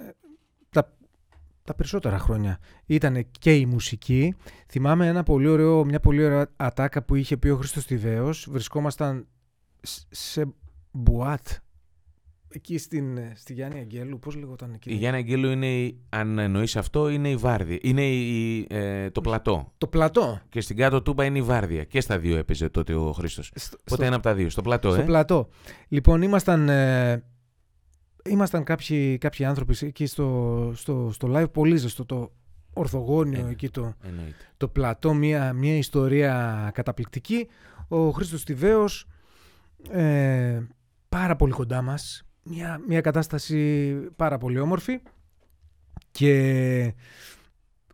[0.70, 0.94] τα,
[1.64, 4.36] τα περισσότερα χρόνια ήταν και η μουσική.
[4.68, 8.48] Θυμάμαι ένα πολύ ωραίο, μια πολύ ωραία ατάκα που είχε πει ο Χρήστος Τιβαίος.
[8.50, 9.28] Βρισκόμασταν
[10.10, 10.46] σε
[10.92, 11.48] μπουάτ
[12.56, 14.20] εκεί στην, στη Γιάννη Αγγέλου.
[14.20, 17.78] Πώς λεγόταν εκεί; Η Γιάννη Αγγέλου είναι, αν εννοείς αυτό, είναι η Βάρδια.
[17.82, 19.74] Είναι η, ε, το πλατό.
[19.78, 20.40] Το πλατό.
[20.50, 21.84] Και στην κάτω τούμπα είναι η Βάρδια.
[21.84, 23.52] Και στα δύο έπαιζε τότε ο Χρήστος.
[23.56, 24.50] Στο, Πότε στο- ένα από τα δύο.
[24.50, 25.04] Στο πλατό, στο ε.
[25.06, 25.50] πλατό.
[25.88, 27.24] Λοιπόν, ήμασταν, ε,
[28.30, 32.32] ήμασταν κάποιοι, κάποιοι άνθρωποι εκεί στο, στο, στο live, πολύ ζεστό, το
[32.74, 34.36] ορθογώνιο Ε, εκεί το, Εννοείται.
[34.58, 37.48] το πλατό, μια, μια ιστορία καταπληκτική.
[37.88, 39.08] Ο Χρήστος Τιβαίος,
[39.90, 40.60] ε,
[41.10, 45.00] πάρα πολύ κοντά μας, μια, μια κατάσταση πάρα πολύ όμορφη
[46.12, 46.94] και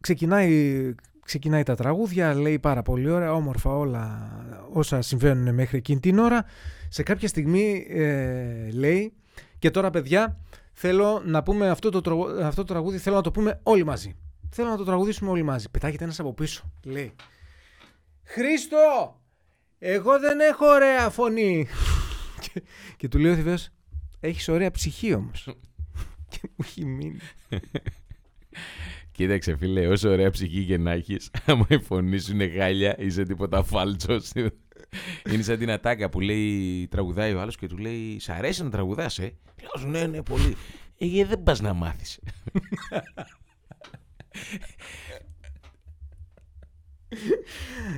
[0.01, 0.93] ξεκινάει,
[1.25, 4.31] ξεκινάει τα τραγούδια, λέει πάρα πολύ ωραία, όμορφα όλα
[4.71, 6.45] όσα συμβαίνουν μέχρι εκείνη την ώρα.
[6.89, 9.13] Σε κάποια στιγμή ε, λέει
[9.59, 10.37] και τώρα παιδιά
[10.73, 14.15] θέλω να πούμε αυτό το, τραγου- αυτό το τραγούδι θέλω να το πούμε όλοι μαζί.
[14.49, 15.69] Θέλω να το τραγουδήσουμε όλοι μαζί.
[15.69, 16.71] Πετάγεται ένας από πίσω.
[16.83, 17.15] Λέει
[18.23, 19.19] Χρήστο!
[19.79, 21.67] Εγώ δεν έχω ωραία φωνή.
[22.53, 22.63] και,
[22.97, 23.69] και του λέει ο Θηβαίος
[24.23, 25.43] Έχεις ωραία ψυχή όμως.
[26.29, 27.19] και μου έχει μείνει.
[29.11, 33.23] Κοίταξε, φίλε, όσο ωραία ψυχή και να έχεις, άμα η φωνής σου είναι γάλια, είσαι
[33.23, 34.31] τίποτα φάλτσος.
[35.31, 38.69] είναι σαν την ατάκα που λέει, τραγουδάει ο άλλος και του λέει: Σ' αρέσει να
[38.69, 40.55] τραγουδάς, ε; Λέω σου, ναι, ναι, πολύ.
[40.97, 42.19] Ε, γιατί δεν πας να μάθεις.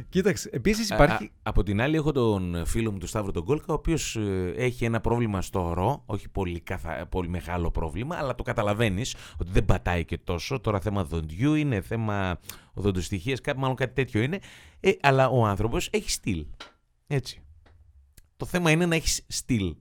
[0.09, 1.31] Κοίταξε, επίσης υπάρχει...
[1.43, 4.17] από την άλλη, έχω τον φίλο μου, τον Σταύρο τον Κόλκα, ο οποίος
[4.55, 6.03] έχει ένα πρόβλημα στο ρο.
[6.05, 7.05] Όχι πολύ, καθα...
[7.05, 10.59] πολύ μεγάλο πρόβλημα, αλλά το καταλαβαίνεις ότι δεν πατάει και τόσο.
[10.59, 12.39] Τώρα θέμα δοντιού είναι, θέμα
[12.73, 14.39] οδοντοστοιχεία, κάτι, μάλλον κάτι τέτοιο είναι.
[14.79, 16.45] Ε, αλλά ο άνθρωπος έχει στυλ.
[17.07, 17.41] Έτσι.
[18.37, 19.75] Το θέμα είναι να έχεις στυλ.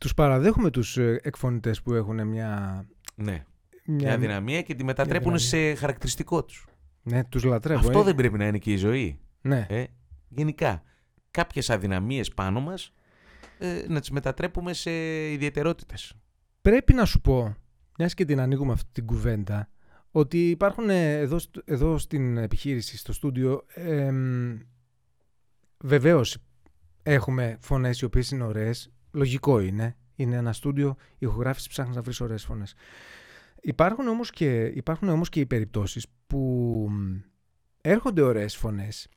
[0.00, 2.84] Τους παραδέχομαι τους ε, εκφωνητές που έχουν μια...
[3.14, 3.44] Ναι.
[3.84, 5.72] μια Μια δυναμία και τη μετατρέπουν δυναμία.
[5.72, 6.66] σε χαρακτηριστικό τους.
[7.08, 7.86] Ναι, τους λατρεύω.
[7.86, 8.02] Αυτό ε.
[8.02, 9.18] δεν πρέπει να είναι και η ζωή.
[9.40, 9.66] Ναι.
[9.68, 9.84] Ε,
[10.28, 10.82] γενικά,
[11.30, 12.92] κάποιες αδυναμίες πάνω μας
[13.58, 14.90] ε, να τις μετατρέπουμε σε
[15.32, 16.14] ιδιαιτερότητες.
[16.62, 17.56] Πρέπει να σου πω,
[17.98, 19.68] μιας και την ανοίγουμε αυτή την κουβέντα,
[20.10, 24.58] ότι υπάρχουν ε, εδώ, στ- εδώ στην επιχείρηση, στο στούντιο, εμ,
[25.78, 26.36] βεβαίως
[27.02, 32.20] έχουμε φωνές οι οποίες είναι ωραίες, λογικό είναι, είναι ένα στούντιο ηχογράφηση ψάχνεις να βρεις
[32.20, 32.74] ωραίες φωνές.
[33.66, 36.38] Υπάρχουν όμως και, υπάρχουν όμως και οι περιπτώσεις που
[36.90, 37.16] μ,
[37.80, 39.08] έρχονται ωραίες φωνές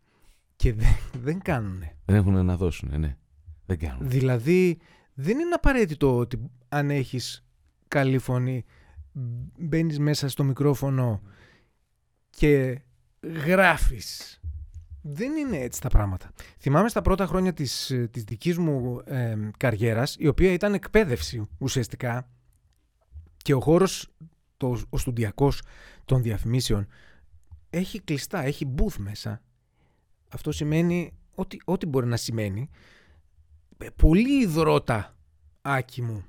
[0.56, 1.96] και δεν, δεν κάνουνε.
[2.06, 3.18] Δεν έχουν να δώσουν, ναι.
[3.66, 4.10] Δεν κάνουν.
[4.10, 4.80] Δηλαδή,
[5.14, 7.46] δεν είναι απαραίτητο ότι αν έχεις
[7.88, 8.66] καλή φωνή,
[9.58, 11.22] μπαίνεις μέσα στο μικρόφωνο
[12.30, 12.82] και
[13.46, 14.40] γράφεις.
[15.02, 16.32] Δεν είναι έτσι τα πράγματα.
[16.58, 21.48] Θυμάμαι στα πρώτα χρόνια της, ε, της δικής μου ε, καριέρας, η οποία ήταν εκπαίδευση
[21.58, 22.30] ουσιαστικά
[23.38, 24.14] και ο χώρος,
[24.60, 25.62] το, ο στοντιακός
[26.06, 26.88] των διαφημίσεων,
[27.70, 29.42] έχει κλειστά, έχει booth μέσα.
[30.30, 32.70] Αυτό σημαίνει ό,τι, ό,τι μπορεί να σημαίνει
[33.78, 35.16] ε, πολύ υδρότα,
[35.62, 36.26] Άκη μου,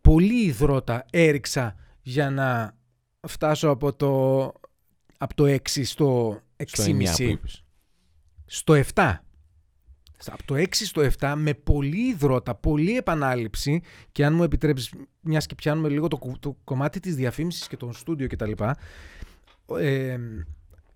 [0.00, 2.76] πολύ υδρότα έριξα για να
[3.28, 4.42] φτάσω από το,
[5.18, 7.64] από το 6 στο 6,5 Στο 9 που είπες.
[8.44, 9.14] στο 7.
[10.26, 15.46] Από το 6 στο 7 με πολύ υδρότα, πολύ επανάληψη και αν μου επιτρέψεις, μιας
[15.46, 18.52] και πιάνουμε λίγο το, κου- το κομμάτι της διαφήμισης και των στούντιο κτλ.
[19.78, 20.18] Ε,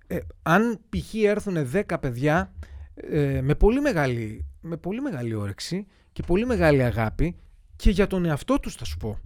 [0.07, 1.15] ε, αν π.χ.
[1.15, 2.53] έρθουν 10 παιδιά
[2.95, 7.37] ε, με, πολύ μεγάλη, με πολύ μεγάλη όρεξη και πολύ μεγάλη αγάπη
[7.77, 9.19] και για τον εαυτό τους θα σου πω.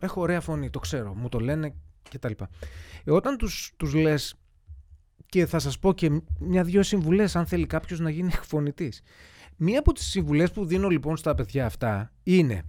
[0.00, 1.74] Έχω ωραία φωνή, το ξέρω, μου το λένε
[2.10, 2.32] κτλ.
[3.04, 4.34] Ε, όταν τους, τους λες
[5.26, 9.02] και θα σας πω και μια-δυο συμβουλές αν θέλει κάποιος να γίνει εκφωνητής.
[9.60, 12.62] Μία από τις συμβουλές που δίνω λοιπόν στα παιδιά αυτά είναι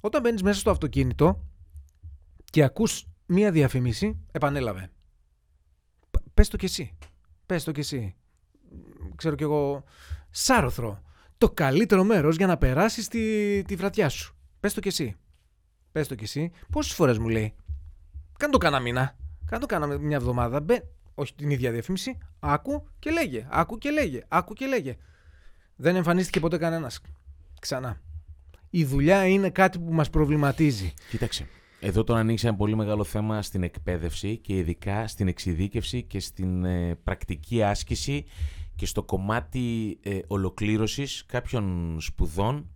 [0.00, 1.44] όταν μπαίνεις μέσα στο αυτοκίνητο
[2.44, 4.90] και ακούς μία διαφήμιση, επανέλαβε.
[6.10, 6.96] Π- Πες το κι εσύ.
[7.46, 8.14] Πες το κι εσύ.
[9.16, 9.84] Ξέρω κι εγώ,
[10.30, 11.02] σάρωθρο.
[11.38, 14.36] Το καλύτερο μέρος για να περάσεις τη, τη βραδιά σου.
[14.60, 15.16] Πες το κι εσύ.
[15.92, 16.50] Πες το κι εσύ.
[16.72, 17.54] Πόσες φορές μου λέει.
[18.38, 19.16] Κάνε το κάνα μήνα.
[19.44, 20.60] Κάνε το κάνα μια εβδομάδα.
[20.60, 20.82] Μπε,
[21.14, 22.18] όχι την ίδια διαφήμιση.
[22.38, 23.46] Άκου και λέγε.
[23.50, 24.24] Άκου και λέγε.
[24.28, 24.96] Άκου και λέγε.
[25.80, 27.00] Δεν εμφανίστηκε ποτέ κανένας.
[27.60, 28.00] Ξανά.
[28.70, 30.92] Η δουλειά είναι κάτι που μας προβληματίζει.
[31.10, 31.46] Κοίταξε.
[31.80, 36.64] Εδώ τώρα ανοίξει ένα πολύ μεγάλο θέμα στην εκπαίδευση και ειδικά στην εξειδίκευση και στην
[36.64, 38.24] ε, πρακτική άσκηση
[38.76, 42.70] και στο κομμάτι ε, ολοκλήρωσης κάποιων σπουδών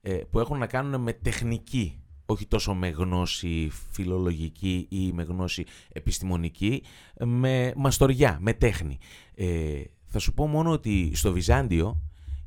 [0.00, 5.64] ε, που έχουν να κάνουν με τεχνική, όχι τόσο με γνώση φιλολογική ή με γνώση
[5.92, 6.82] επιστημονική,
[7.24, 8.98] με μαστοριά, με τέχνη.
[9.34, 12.02] Ε, θα σου πω μόνο ότι στο Βυζάντιο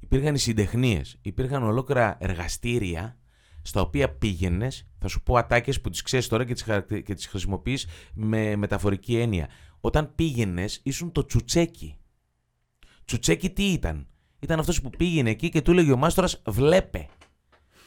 [0.06, 3.18] υπήρχαν οι συντεχνίες, υπήρχαν ολόκληρα εργαστήρια
[3.62, 7.00] στα οποία πήγαινες, θα Θα σου πω ατάκες που τις ξέρεις τώρα και τις χαρακτε...
[7.00, 9.50] και τις χρησιμοποιείς με μεταφορική έννοια.
[9.80, 11.98] Όταν πήγαινες, ήσουν το τσουτσέκι.
[13.06, 14.08] Τσουτσέκι τι ήταν;
[14.40, 17.08] Ήταν αυτός που πήγαινε εκεί και του έλεγε ο μάστορας, βλέπε.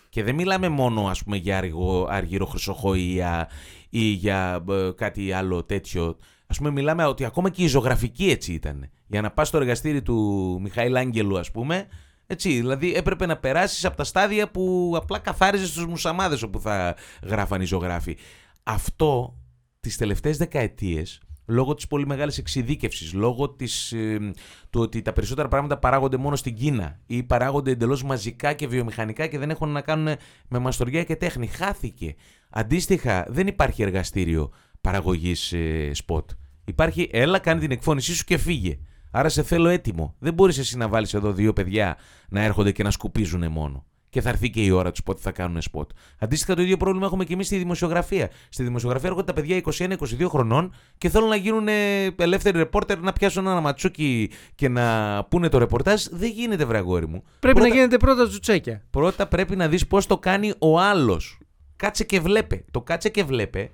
[0.08, 3.44] Και δεν μιλάμε μόνο ας πούμε για αργο, αργύρο χρυσοχοΐα
[3.88, 6.16] ή για ε, κάτι άλλο τέτοιο.
[6.46, 8.90] Ας πούμε μιλάμε ότι ακόμα και η ζωγραφική έτσι ήταν.
[9.06, 11.86] Για να πας στο εργαστήρι του Μιχαήλ Άγγελου ας πούμε,
[12.30, 16.96] έτσι, δηλαδή έπρεπε να περάσεις από τα στάδια που απλά καθάριζες τους μουσαμάδες όπου θα
[17.22, 18.16] γράφαν οι ζωγράφοι.
[18.62, 19.38] Αυτό
[19.80, 24.32] τις τελευταίες δεκαετίες λόγω της πολύ μεγάλης εξειδίκευσης, λόγω της, ε,
[24.70, 29.26] του ότι τα περισσότερα πράγματα παράγονται μόνο στην Κίνα ή παράγονται εντελώς μαζικά και βιομηχανικά
[29.26, 30.16] και δεν έχουν να κάνουν
[30.48, 31.46] με μαστοριά και τέχνη.
[31.46, 32.14] Χάθηκε.
[32.50, 36.30] Αντίστοιχα, δεν υπάρχει εργαστήριο παραγωγής ε, σποτ.
[36.64, 38.78] Υπάρχει, έλα, κάνει την εκφώνησή σου και φύγε.
[39.10, 40.14] Άρα σε θέλω έτοιμο.
[40.18, 41.96] Δεν μπορείς εσύ να βάλεις εδώ δύο παιδιά
[42.28, 45.32] να έρχονται και να σκουπίζουν μόνο και θα έρθει και η ώρα τους πότε θα
[45.32, 45.90] κάνουν σποτ.
[46.18, 48.30] Αντίστοιχα, το ίδιο πρόβλημα έχουμε και εμείς στη δημοσιογραφία.
[48.48, 51.68] Στη δημοσιογραφία έρχονται τα παιδιά 21-22 χρονών και θέλουν να γίνουν
[52.16, 56.04] ελεύθεροι ρεπόρτερ, να πιάσουν ένα ματσούκι και να πούνε το ρεπορτάζ.
[56.10, 57.22] Δεν γίνεται, βρε αγόρι μου.
[57.38, 58.82] Πρέπει πρώτα, να γίνετε πρώτα τσουτσέκια.
[58.90, 61.38] Πρώτα πρέπει να δεις πώς το κάνει ο άλλος.
[61.76, 62.64] Κάτσε και βλέπε.
[62.70, 63.70] Το κάτσε και βλέπε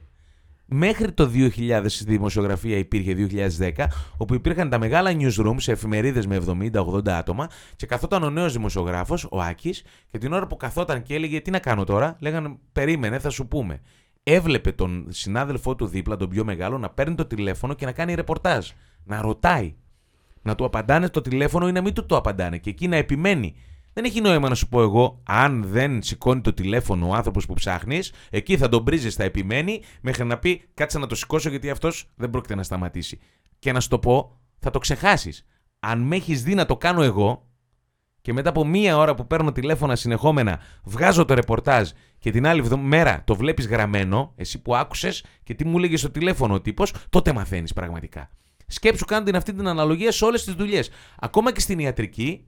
[0.66, 3.14] Μέχρι το 2000 στη δημοσιογραφία υπήρχε
[3.76, 3.84] 2010,
[4.16, 6.40] όπου υπήρχαν τα μεγάλα newsrooms σε εφημερίδες με
[6.72, 11.14] 70-80 άτομα και καθόταν ο νέος δημοσιογράφος, ο Άκης, και την ώρα που καθόταν και
[11.14, 13.80] έλεγε Τι να κάνω τώρα, λέγανε Περίμενε, θα σου πούμε.
[14.22, 18.14] Έβλεπε τον συνάδελφό του δίπλα, τον πιο μεγάλο, να παίρνει το τηλέφωνο και να κάνει
[18.14, 18.68] ρεπορτάζ.
[19.04, 19.74] Να ρωτάει.
[20.42, 22.58] Να του απαντάνε το τηλέφωνο ή να μην του το απαντάνε.
[22.58, 23.54] Και εκεί να επιμένει.
[23.94, 27.54] Δεν έχει νόημα να σου πω εγώ, αν δεν σηκώνει το τηλέφωνο ο άνθρωπος που
[27.54, 31.70] ψάχνεις, εκεί θα τον πρίζεις, θα επιμένει, μέχρι να πει κάτσε να το σηκώσω γιατί
[31.70, 33.20] αυτός δεν πρόκειται να σταματήσει.
[33.58, 35.46] Και να σου το πω, θα το ξεχάσεις.
[35.80, 37.48] Αν με έχεις δει να το κάνω εγώ,
[38.20, 42.76] και μετά από μία ώρα που παίρνω τηλέφωνα συνεχόμενα, βγάζω το ρεπορτάζ και την άλλη
[42.76, 46.94] μέρα το βλέπεις γραμμένο, εσύ που άκουσες και τι μου λέγε στο τηλέφωνο ο τύπος,
[47.08, 48.30] τότε μαθαίνεις πραγματικά.
[48.66, 50.90] Σκέψου κάνω την αυτή την αναλογία σε όλες τις δουλειές.
[51.18, 52.46] Ακόμα και στην ιατρική,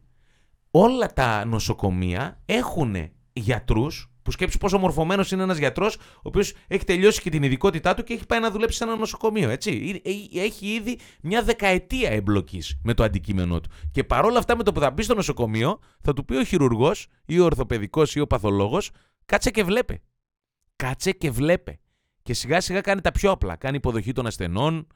[0.79, 2.97] όλα τα νοσοκομεία έχουν
[3.33, 7.95] γιατρούς που σκέψει πόσο μορφωμένος είναι ένας γιατρός, ο οποίος έχει τελειώσει και την ειδικότητά
[7.95, 9.51] του και έχει πάει να δουλέψει σε ένα νοσοκομείο.
[9.51, 10.01] Έτσι.
[10.05, 13.70] Ε, έχει ήδη μια δεκαετία εμπλοκής με το αντικείμενό του.
[13.91, 17.07] Και παρόλα αυτά, με το που θα μπει στο νοσοκομείο, θα του πει ο χειρουργός
[17.27, 18.91] ή ο ορθοπαιδικός ή ο παθολόγος,
[19.27, 20.01] κάτσε και βλέπε.
[20.77, 21.79] Κάτσε και βλέπε.
[22.22, 23.57] Και σιγά σιγά κάνει τα πιο απλά.
[23.57, 24.87] Κάνει υποδοχή των ασθενών,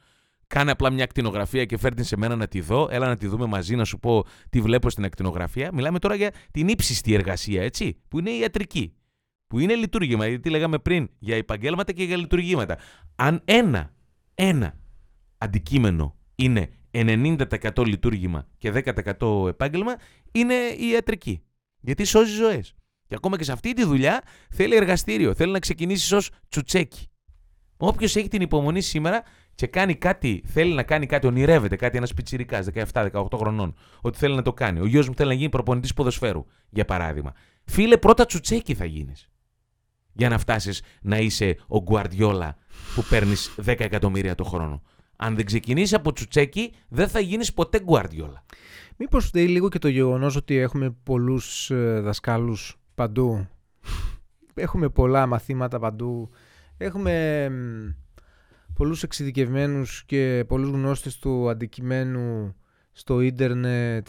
[0.55, 2.89] Κάνε απλά μια ακτινογραφία και φέρνει σε μένα να τη δω.
[2.91, 5.71] Έλα να τη δούμε μαζί, να σου πω τι βλέπω στην ακτινογραφία.
[5.73, 8.95] Μιλάμε τώρα για την ύψιστη εργασία, έτσι, που είναι η ιατρική.
[9.47, 12.79] Που είναι λειτουργήμα, γιατί λέγαμε πριν για επαγγέλματα και για λειτουργήματα.
[13.17, 13.93] Αν ένα,
[14.35, 14.75] ένα
[15.39, 18.73] αντικείμενο είναι 90% λειτουργήμα και
[19.19, 19.95] 10% επάγγελμα,
[20.33, 21.43] είναι η ιατρική.
[21.81, 22.75] Γιατί σώζει ζωές.
[23.07, 25.35] Και ακόμα και σε αυτή τη δουλειά θέλει εργαστήριο.
[25.35, 27.07] Θέλει να ξεκινήσεις ως τσουτσέκι.
[27.77, 29.23] Όποιος έχει την υπομονή σήμερα
[29.55, 34.35] και κάνει κάτι, θέλει να κάνει κάτι, ονειρεύεται κάτι ένας πιτσυρικά 17-18 χρονών, ότι θέλει
[34.35, 34.81] να το κάνει.
[34.81, 37.33] Ο γιος μου θέλει να γίνει προπονητής ποδοσφαίρου, για παράδειγμα.
[37.65, 39.29] Φίλε, πρώτα τσουτσέκι θα γίνεις.
[40.13, 42.57] Για να φτάσεις να είσαι ο Γκουαρδιόλα
[42.95, 44.83] που παίρνεις 10 εκατομμύρια το χρόνο.
[45.17, 48.45] Αν δεν ξεκινήσεις από τσουτσέκι, δεν θα γίνεις ποτέ Γκουαρδιόλα.
[48.97, 53.47] Μήπως φταίει λίγο και το γεγονός ότι έχουμε πολλούς ε, δασκάλους παντού;
[54.55, 56.31] έχουμε πολλά μαθήματα παντού.
[56.77, 57.47] Έχουμε
[58.81, 62.55] πολλούς εξειδικευμένους και πολλούς γνώστες του αντικειμένου
[62.93, 64.09] στο ίντερνετ.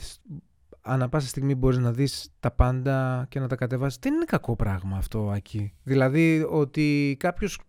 [0.82, 4.00] Ανά πάσα στιγμή μπορείς να δεις τα πάντα και να τα κατεβάσεις.
[4.02, 5.74] Δεν είναι κακό πράγμα αυτό, Ακή.
[5.84, 7.60] Δηλαδή ότι κάποιος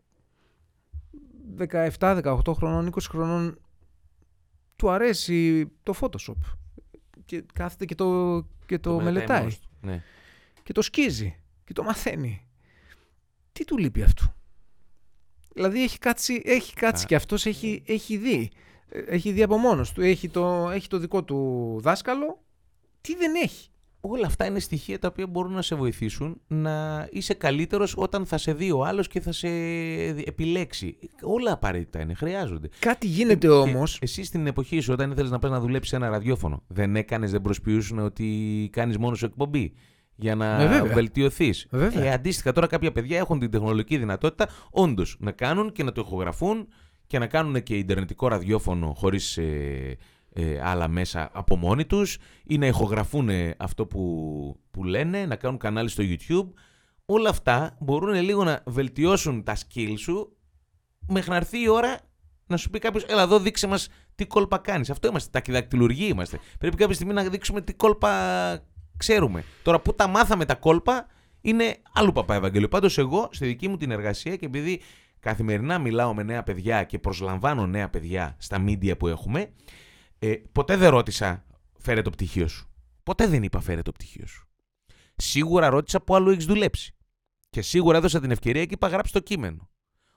[1.59, 3.59] 17, 18 χρονών, 20 χρονών
[4.77, 6.57] του αρέσει το Photoshop
[7.25, 9.49] και κάθεται και το, και το, μελετάει.
[9.81, 10.03] Ναι.
[10.63, 12.47] Και το σκίζει και το μαθαίνει.
[13.53, 14.35] Τι του λείπει αυτού;
[15.55, 18.51] Δηλαδή έχει κάτσει, έχει κάτσει και αυτός έχει, έχει δει.
[19.07, 20.01] Έχει δει από μόνος του.
[20.01, 22.43] Έχει το, έχει το δικό του δάσκαλο.
[23.01, 23.67] Τι δεν έχει.
[24.05, 28.39] Όλα αυτά είναι στοιχεία τα οποία μπορούν να σε βοηθήσουν να είσαι καλύτερος όταν θα
[28.39, 29.49] σε δει ο άλλος και θα σε
[30.25, 30.99] επιλέξει.
[31.23, 32.69] Όλα απαραίτητα είναι, χρειάζονται.
[32.79, 33.99] Κάτι γίνεται ε, όμως.
[34.01, 37.43] Εσύ στην εποχή σου, όταν ήθελες να πας να δουλέψεις ένα ραδιόφωνο, δεν έκανες, δεν
[37.43, 39.73] προσποιούσουν ότι κάνεις μόνος σου εκπομπή;
[40.17, 41.67] Για να ε, βελτιωθείς.
[41.95, 46.03] Ε, αντίστοιχα, τώρα κάποια παιδιά έχουν την τεχνολογική δυνατότητα όντως να κάνουν και να το
[46.07, 46.69] ηχογραφούν
[47.07, 49.97] και να κάνουν και ιντερνετικό ραδιόφωνο χωρίς ε,
[50.35, 55.59] ε, άλλα μέσα από μόνοι τους ή να ηχογραφούν αυτό που, που λένε, να κάνουν
[55.59, 56.49] κανάλι στο YouTube.
[57.05, 60.37] Όλα αυτά μπορούν λίγο να βελτιώσουν τα skills σου
[61.09, 61.99] μέχρι να έρθει η ώρα
[62.47, 64.91] να σου πει κάποιος, Ελά, εδώ δείξε μας τι κόλπα κάνεις.
[64.91, 65.31] Αυτό είμαστε.
[65.33, 66.39] Τα κηδακτηλουργοί είμαστε.
[66.59, 68.11] Πρέπει κάποια στιγμή να δείξουμε τι κόλπα
[69.03, 69.45] ξέρουμε.
[69.63, 71.07] Τώρα που τα μάθαμε τα κόλπα
[71.41, 72.69] είναι άλλου παπά Ευαγγελίου.
[72.69, 74.81] Πάντως, εγώ στη δική μου την εργασία και επειδή
[75.21, 79.53] καθημερινά μιλάω με νέα παιδιά και προσλαμβάνω νέα παιδιά στα μίντια που έχουμε,
[80.19, 81.45] ε, ποτέ δεν ρώτησα
[81.79, 82.71] φέρε το πτυχίο σου.
[83.03, 84.49] Ποτέ δεν είπα φέρε το πτυχίο σου.
[85.17, 86.95] Σίγουρα ρώτησα που άλλο έχεις δουλέψει.
[87.51, 89.71] Και σίγουρα έδωσα την ευκαιρία και είπα γράψει το κείμενο.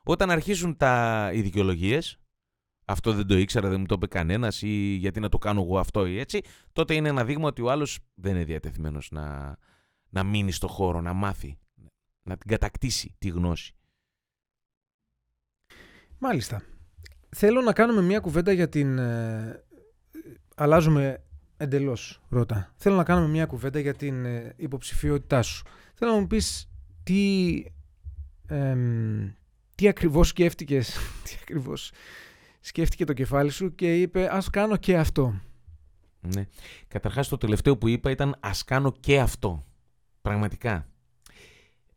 [0.03, 1.99] Όταν αρχίσουν τα οι δικαιολογίε,
[2.85, 5.79] αυτό δεν το ήξερα, δεν μου το είπε κανένας ή γιατί να το κάνω εγώ
[5.79, 9.57] αυτό ή έτσι, τότε είναι ένα δείγμα ότι ο άλλος δεν είναι διατεθειμένος να,
[10.09, 11.57] να μείνει στο χώρο, να μάθει,
[12.23, 13.75] να την κατακτήσει τη γνώση.
[16.17, 16.63] Μάλιστα.
[17.29, 18.97] Θέλω να κάνουμε μια κουβέντα για την...
[18.97, 19.63] Ε,
[20.55, 21.23] αλλάζουμε
[21.57, 22.73] εντελώς, ρώτα.
[22.75, 25.65] Θέλω να κάνουμε μια κουβέντα για την ε, υποψηφιότητά σου.
[25.93, 26.69] Θέλω να μου πεις
[27.03, 27.63] τι,
[28.47, 28.75] ε,
[29.75, 31.91] τι ακριβώς σκέφτηκες, τι ακριβώς
[32.65, 35.33] σκέφτηκε το κεφάλι σου και είπε ας κάνω και αυτό.
[36.21, 36.47] Ναι.
[36.87, 39.63] Καταρχάς το τελευταίο που είπα ήταν ας κάνω και αυτό.
[40.21, 40.87] Πραγματικά.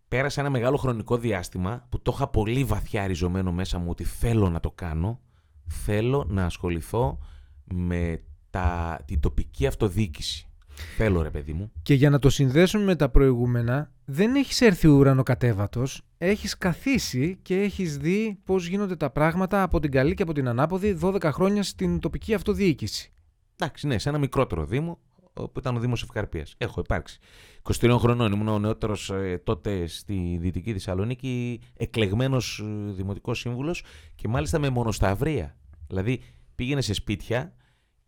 [0.09, 4.49] Πέρασε ένα μεγάλο χρονικό διάστημα που το είχα πολύ βαθιά ριζωμένο μέσα μου ότι θέλω
[4.49, 5.21] να το κάνω.
[5.67, 7.19] Θέλω να ασχοληθώ
[7.65, 10.48] με τα, την τοπική αυτοδιοίκηση.
[10.97, 11.73] Θέλω ρε παιδί μου.
[11.83, 17.61] Και για να το συνδέσουμε με τα προηγούμενα, δεν έχεις έρθει ουρανοκατέβατος, έχεις καθίσει και
[17.61, 21.63] έχεις δει πώς γίνονται τα πράγματα από την καλή και από την ανάποδη 12 χρόνια
[21.63, 23.13] στην τοπική αυτοδιοίκηση.
[23.57, 24.99] Εντάξει, ναι, σε ένα μικρότερο δήμο,
[25.47, 26.55] που ήταν ο Δήμος Ευκαρπίας.
[26.59, 27.19] Έχω υπάρξει.
[27.63, 34.29] 23 χρονών ήμουν ο νεότερος ε, τότε στη Δυτική Θεσσαλονίκη, εκλεγμένος ε, δημοτικός σύμβουλος και
[34.29, 35.57] μάλιστα με μονοσταυρία.
[35.87, 36.21] Δηλαδή
[36.55, 37.55] πήγαινε σε σπίτια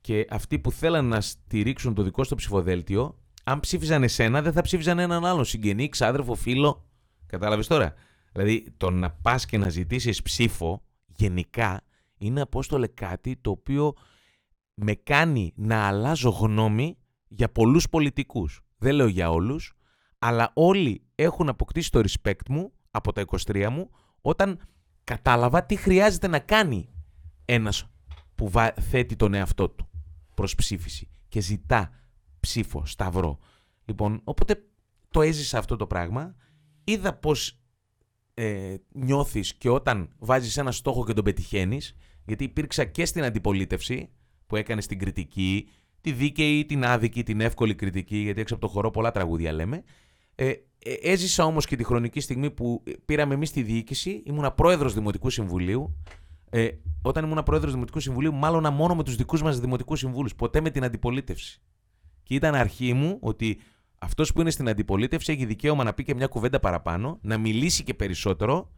[0.01, 4.63] και αυτοί που θέλαν να στηρίξουν το δικό στο ψηφοδέλτιο, αν ψήφιζαν εσένα, δεν θα
[4.63, 6.85] ψήφιζαν έναν άλλον συγγενή, ξάδερφο, φίλο.
[7.27, 7.95] Κατάλαβες τώρα.
[8.33, 11.81] Δηλαδή, το να πας και να ζητήσεις ψήφο γενικά
[12.19, 13.95] είναι απόστολε κάτι το οποίο
[14.75, 16.97] με κάνει να αλλάζω γνώμη
[17.29, 18.61] για πολλούς πολιτικούς.
[18.79, 19.73] Δεν λέω για όλους,
[20.19, 23.91] αλλά όλοι έχουν αποκτήσει το respect μου από τα 23 μου
[24.21, 24.61] όταν
[25.05, 26.89] κατάλαβα τι χρειάζεται να κάνει
[27.45, 27.87] ένας
[28.35, 28.51] που
[28.91, 29.90] θέτει τον εαυτό του
[30.41, 31.91] προς ψήφιση και ζητά
[32.41, 33.39] ψήφο, σταυρό.
[33.85, 34.65] Λοιπόν, οπότε
[35.11, 36.35] το έζησα αυτό το πράγμα,
[36.85, 37.61] είδα πώς
[38.35, 44.11] ε, νιώθεις και όταν βάζεις ένα στόχο και τον πετυχαίνεις, γιατί υπήρξα και στην αντιπολίτευση
[44.47, 45.69] που έκανε την κριτική,
[46.01, 49.83] τη δίκαιη, την άδικη, την εύκολη κριτική, γιατί έξω από το χορό πολλά τραγούδια λέμε.
[50.35, 54.95] Ε, ε, έζησα όμως και τη χρονική στιγμή που πήραμε εμείς τη διοίκηση, ήμουνα πρόεδρος
[54.95, 55.97] Δημοτικού Συμβουλίου.
[56.51, 56.69] Ε,
[57.03, 60.71] όταν ήμουν πρόεδρος Δημοτικού Συμβουλίου, μάλλον μόνο με τους δικούς μας Δημοτικούς Συμβούλους, ποτέ με
[60.71, 61.61] την αντιπολίτευση.
[62.23, 63.61] Και ήταν αρχή μου ότι
[63.99, 67.85] αυτός που είναι στην αντιπολίτευση έχει δικαίωμα να πει και μια κουβέντα παραπάνω, να μιλήσει
[67.85, 68.73] και περισσότερο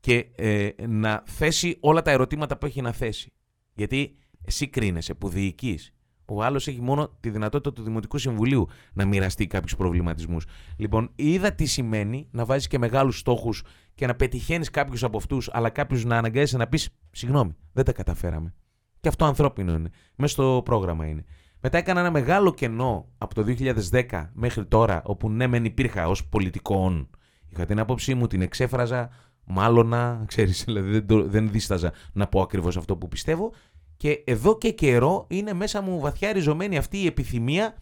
[0.00, 3.32] και ε, να θέσει όλα τα ερωτήματα που έχει να θέσει.
[3.74, 5.92] Γιατί εσύ κρίνεσαι που διοικείς.
[6.30, 10.46] Ο άλλος έχει μόνο τη δυνατότητα του Δημοτικού Συμβουλίου να μοιραστεί κάποιους προβληματισμούς.
[10.76, 13.62] Λοιπόν, είδα τι σημαίνει να βάζεις και μεγάλους στόχους
[13.94, 17.92] και να πετυχαίνεις κάποιους από αυτούς, αλλά κάποιου να αναγκάζεσαι να πεις: Συγγνώμη, δεν τα
[17.92, 18.54] καταφέραμε.
[19.00, 19.90] Και αυτό ανθρώπινο είναι.
[20.16, 21.24] Μέσα στο πρόγραμμα είναι.
[21.60, 23.44] Μετά έκανα ένα μεγάλο κενό από το
[23.90, 27.10] 2010 μέχρι τώρα, όπου ναι, μεν υπήρχα ως πολιτικών.
[27.48, 29.10] Είχα την άποψή μου, την εξέφραζα,
[29.44, 33.52] μάλλον να, ξέρεις, δηλαδή δεν, δεν δίσταζα να πω ακριβώς αυτό που πιστεύω
[33.98, 37.76] και εδώ και καιρό είναι μέσα μου βαθιά ριζωμένη αυτή η επιθυμία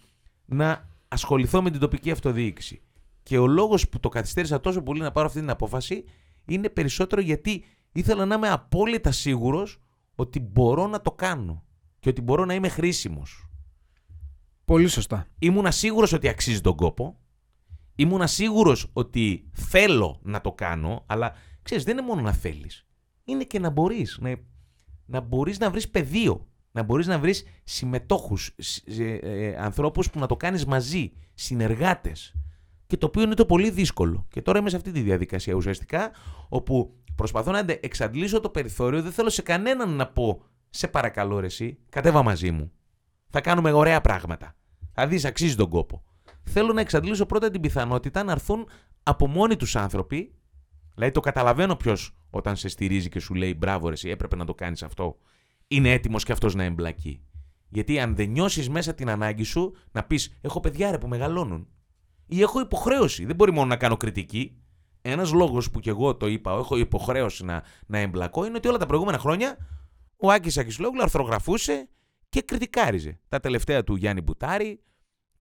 [0.45, 2.83] να ασχοληθώ με την τοπική αυτοδιοίκηση.
[3.23, 6.05] Και ο λόγος που το καθυστέρησα τόσο πολύ να πάρω αυτή την απόφαση
[6.47, 9.81] είναι περισσότερο γιατί ήθελα να είμαι απόλυτα σίγουρος
[10.15, 11.65] ότι μπορώ να το κάνω
[11.99, 13.51] και ότι μπορώ να είμαι χρήσιμος.
[14.65, 15.27] Πολύ σωστά.
[15.39, 17.19] Ήμουνα σίγουρος ότι αξίζει τον κόπο.
[17.95, 22.87] Ήμουνα σίγουρος ότι θέλω να το κάνω, αλλά ξέρεις δεν είναι μόνο να θέλεις.
[23.25, 24.31] Είναι και να μπορείς να
[25.07, 28.55] να μπορείς να βρεις πεδίο, να μπορείς να βρεις συμμετόχους,
[28.99, 32.35] ε, ε, ανθρώπους που να το κάνεις μαζί, συνεργάτες.
[32.87, 34.27] Και το οποίο είναι το πολύ δύσκολο.
[34.31, 36.11] Και τώρα είμαι σε αυτή τη διαδικασία ουσιαστικά,
[36.49, 41.47] όπου προσπαθώ να εξαντλήσω το περιθώριο, δεν θέλω σε κανέναν να πω «Σε παρακαλώ ρε
[41.47, 42.73] εσύ, κατέβα μαζί μου.
[43.31, 44.57] Θα κάνουμε ωραία πράγματα.
[44.93, 46.03] Θα δεις, αξίζει τον κόπο».
[46.43, 48.69] Θέλω να εξαντλήσω πρώτα την πιθανότητα να έρθουν
[49.03, 50.37] από μόνοι τους άνθρωποι
[50.97, 54.55] Δηλαδή το καταλαβαίνω ποιος όταν σε στηρίζει και σου λέει μπράβο, εσύ έπρεπε να το
[54.55, 55.17] κάνεις αυτό,
[55.69, 57.21] είναι έτοιμος και αυτός να εμπλακεί.
[57.69, 61.69] Γιατί αν δεν νιώσεις μέσα την ανάγκη σου να πεις: Έχω παιδιά ρε που μεγαλώνουν.
[62.27, 63.25] Ή έχω υποχρέωση.
[63.25, 64.61] Δεν μπορεί μόνο να κάνω κριτική.
[65.03, 68.79] Ένας λόγος που κι εγώ το είπα, έχω υποχρέωση να, να εμπλακώ, είναι ότι όλα
[68.79, 69.57] τα προηγούμενα χρόνια
[70.17, 71.89] ο Άκης Ακισλόγλου αρθρογραφούσε
[72.29, 73.21] και κριτικάριζε.
[73.29, 74.81] Τα τελευταία του Γιάννη Μπουτάρη,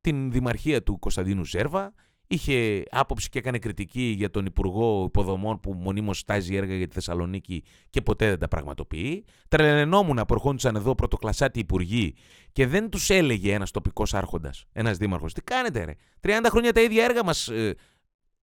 [0.01, 1.93] την δημαρχία του Κωνσταντίνου Ζέρβα,
[2.27, 6.93] Είχε άποψη και έκανε κριτική για τον Υπουργό Υποδομών που μονίμως στάζει έργα για τη
[6.93, 9.25] Θεσσαλονίκη και ποτέ δεν τα πραγματοποιεί.
[9.47, 12.15] Τρελαινόμουν που ερχόντουσαν εδώ πρωτοκλασσάτοι υπουργοί
[12.51, 15.33] και δεν τους έλεγε ένας τοπικός άρχοντας, ένας δήμαρχος.
[15.33, 15.93] Τι κάνετε, ρε.
[16.21, 17.75] 30 χρόνια τα ίδια έργα μας ε,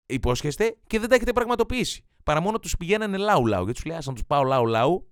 [0.07, 2.05] υπόσχεστε και δεν τα έχετε πραγματοποιήσει.
[2.25, 3.65] Παρά μόνο τους πηγαίνανε λαού-λαού.
[3.65, 5.11] Γιατί τους λέει, να τους πάω λαού-λαού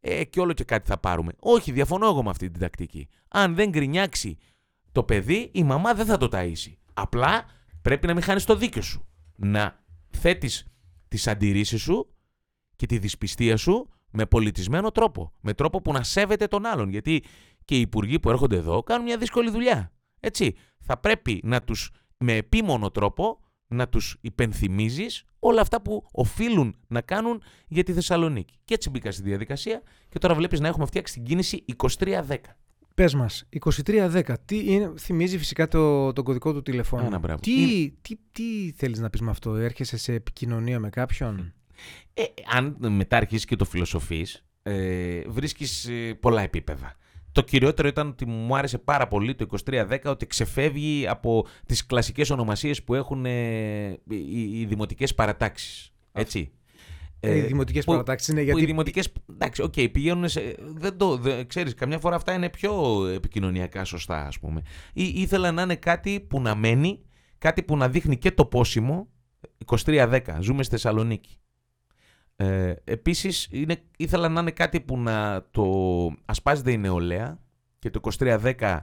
[0.00, 1.32] ε, και όλο και κάτι θα πάρουμε.
[1.38, 3.08] Όχι, διαφωνώ εγώ με αυτή την τακτική.
[3.28, 4.36] Αν δεν γκρινιάξει
[4.92, 6.72] το παιδί, η μαμά δεν θα το ταΐσει.
[6.94, 7.44] Απλά
[7.82, 9.06] πρέπει να μην χάνεις το δίκιο σου.
[9.36, 10.66] Να θέτεις
[11.08, 12.14] τις αντιρρήσεις σου
[12.76, 15.32] και τη δυσπιστία σου με πολιτισμένο τρόπο.
[15.40, 16.88] Με τρόπο που να σέβεται τον άλλον.
[16.88, 17.24] Γιατί
[17.64, 19.92] και οι υπουργοί που έρχονται εδώ κάνουν μια δύσκολη δουλειά.
[20.20, 20.54] Έτσι.
[20.80, 27.00] Θα πρέπει να τους με επίμονο τρόπο να τους υπενθυμίζεις όλα αυτά που οφείλουν να
[27.00, 28.54] κάνουν για τη Θεσσαλονίκη.
[28.64, 31.64] Και έτσι μπήκα στη διαδικασία και τώρα βλέπεις να έχουμε φτιάξει την κίνηση
[31.98, 32.36] 2310.
[32.94, 37.06] Πες μας, 2310, τι είναι, θυμίζει φυσικά το, τον κωδικό του τηλεφώνου.
[37.06, 37.40] Ένα μπράβο.
[37.40, 41.54] Τι, τι, τι θέλεις να πεις με αυτό, έρχεσαι σε επικοινωνία με κάποιον;
[42.14, 42.22] Ε,
[42.56, 46.94] αν μετά αρχίσεις και το φιλοσοφείς, ε, βρίσκεις ε, πολλά επίπεδα.
[47.32, 52.30] Το κυριότερο ήταν ότι μου άρεσε πάρα πολύ το 2310 ότι ξεφεύγει από τις κλασικές
[52.30, 55.92] ονομασίες που έχουν ε, οι, οι δημοτικές παρατάξεις.
[56.12, 56.52] Έτσι.
[57.20, 58.62] Ε, οι δημοτικές που- παρατάξεις είναι που γιατί...
[58.62, 60.56] Οι δημοτικές, εντάξει, οκ, πηγαίνουν σε...
[60.58, 64.62] Δεν το, δεν, ξέρεις, καμιά φορά αυτά είναι πιο επικοινωνιακά σωστά, ας πούμε.
[64.92, 67.00] Ή, ήθελα να είναι κάτι που να μένει,
[67.38, 69.08] κάτι που να δείχνει και το πόσιμο,
[69.66, 71.38] 2310, ζούμε στη Θεσσαλονίκη.
[72.36, 75.64] Ε, επίσης, είναι, ήθελα να είναι κάτι που να το
[76.24, 77.40] ασπάζεται η νεολαία
[77.78, 78.78] και το 2310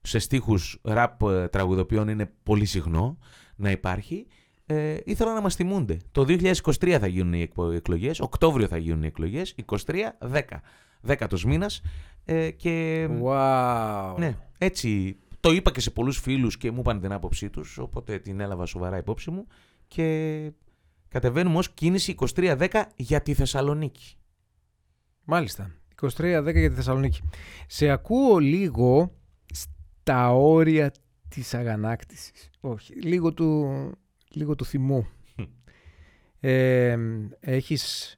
[0.00, 3.18] σε στίχους ραπ ε, τραγουδοποιών είναι πολύ συχνό
[3.56, 4.26] να υπάρχει.
[4.70, 5.96] Ε, ήθελα να μας θυμούνται.
[6.12, 10.62] Το 2023 θα γίνουν οι εκπο- εκλογές, Οκτώβριο θα γίνουν οι εκλογές, 23-10.
[11.00, 11.82] Δέκατος μήνας
[12.24, 13.06] ε, και...
[13.22, 14.14] Wow.
[14.18, 15.16] Ναι, έτσι.
[15.40, 18.66] Το είπα και σε πολλούς φίλους και μου είπαν την άποψή τους, οπότε την έλαβα
[18.66, 19.46] σοβαρά υπόψη μου
[19.86, 20.50] και
[21.08, 24.16] κατεβαίνουμε ως κίνηση 23-10 για τη Θεσσαλονίκη.
[25.24, 25.70] Μάλιστα.
[26.02, 27.20] 23-10 για τη Θεσσαλονίκη.
[27.66, 29.14] Σε ακούω λίγο
[29.52, 30.92] στα όρια
[31.28, 32.50] της αγανάκτησης.
[32.60, 33.66] Όχι, λίγο του,
[34.38, 35.06] λίγο του θυμού.
[36.40, 36.98] ε,
[37.40, 38.16] έχεις,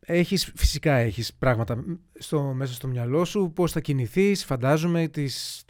[0.00, 1.84] έχεις, φυσικά έχεις πράγματα
[2.18, 5.64] στο, μέσα στο μυαλό σου, πώς θα κινηθείς, φαντάζομαι, τις,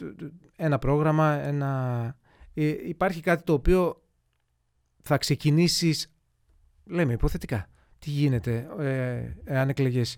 [0.55, 2.15] ένα πρόγραμμα, ένα...
[2.53, 4.03] Ε, υπάρχει κάτι το οποίο
[5.01, 6.13] θα ξεκινήσεις,
[6.85, 10.17] λέμε υποθετικά, τι γίνεται ε, εάν εκλεγείς.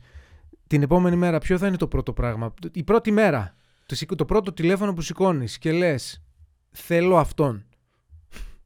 [0.67, 4.25] Την επόμενη μέρα ποιο θα είναι το πρώτο πράγμα; Η πρώτη μέρα, το, σηκ- το
[4.25, 6.23] πρώτο τηλέφωνο που σηκώνεις και λες
[6.71, 7.65] θέλω αυτόν.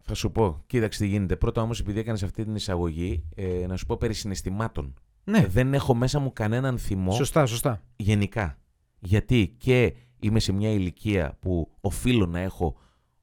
[0.07, 1.35] Θα σου πω, κοίταξε τι γίνεται.
[1.35, 4.93] Πρώτα όμως επειδή έκανες αυτή την εισαγωγή, ε, να σου πω περί συναισθημάτων.
[5.23, 7.81] Ναι, Δεν έχω μέσα μου κανέναν θυμό σωστά, σωστά.
[7.95, 8.57] γενικά.
[8.99, 12.77] Γιατί και είμαι σε μια ηλικία που οφείλω να έχω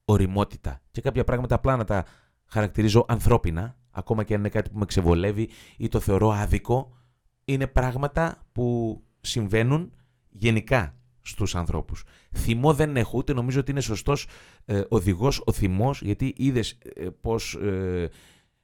[0.05, 2.05] οριμότητα και κάποια πράγματα απλά να τα
[2.45, 6.97] χαρακτηρίζω ανθρώπινα, ακόμα και αν είναι κάτι που με ξεβολεύει ή το θεωρώ άδικο,
[7.45, 9.91] είναι πράγματα που συμβαίνουν
[10.29, 10.95] γενικά
[11.25, 12.03] στους ανθρώπους.
[12.35, 14.27] Θυμό δεν έχω, ούτε νομίζω ότι είναι σωστός
[14.65, 18.09] ε, οδηγός ο θυμός, γιατί είδες ε, πώς ε,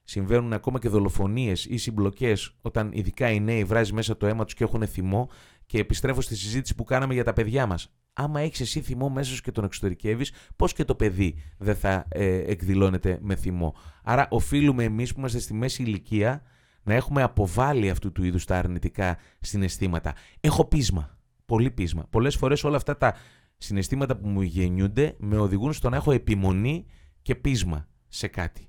[0.04, 4.54] συμβαίνουν ακόμα και δολοφονίες ή συμπλοκές όταν ειδικά οι νέοι βράζει μέσα το αίμα τους
[4.54, 5.28] και έχουν θυμό
[5.66, 7.94] και επιστρέφω στη συζήτηση που κάναμε για τα παιδιά μας.
[8.12, 12.06] Άμα έχεις εσύ θυμό μέσα σου και τον εξωτερικεύεις, πώς και το παιδί δεν θα
[12.08, 13.74] ε, εκδηλώνεται με θυμό.
[14.02, 16.42] Άρα οφείλουμε εμείς που είμαστε στη μέση ηλικία
[16.82, 20.14] να έχουμε αποβάλει αυτού του είδους τα αρνητικά συναισθήματα.
[20.40, 21.18] Έχω πείσμα,
[21.52, 22.06] πολύ πείσμα.
[22.10, 23.14] Πολλές φορές όλα αυτά τα
[23.56, 26.86] συναισθήματα που μου γεννιούνται με οδηγούν στο να έχω επιμονή
[27.22, 28.68] και πείσμα σε κάτι.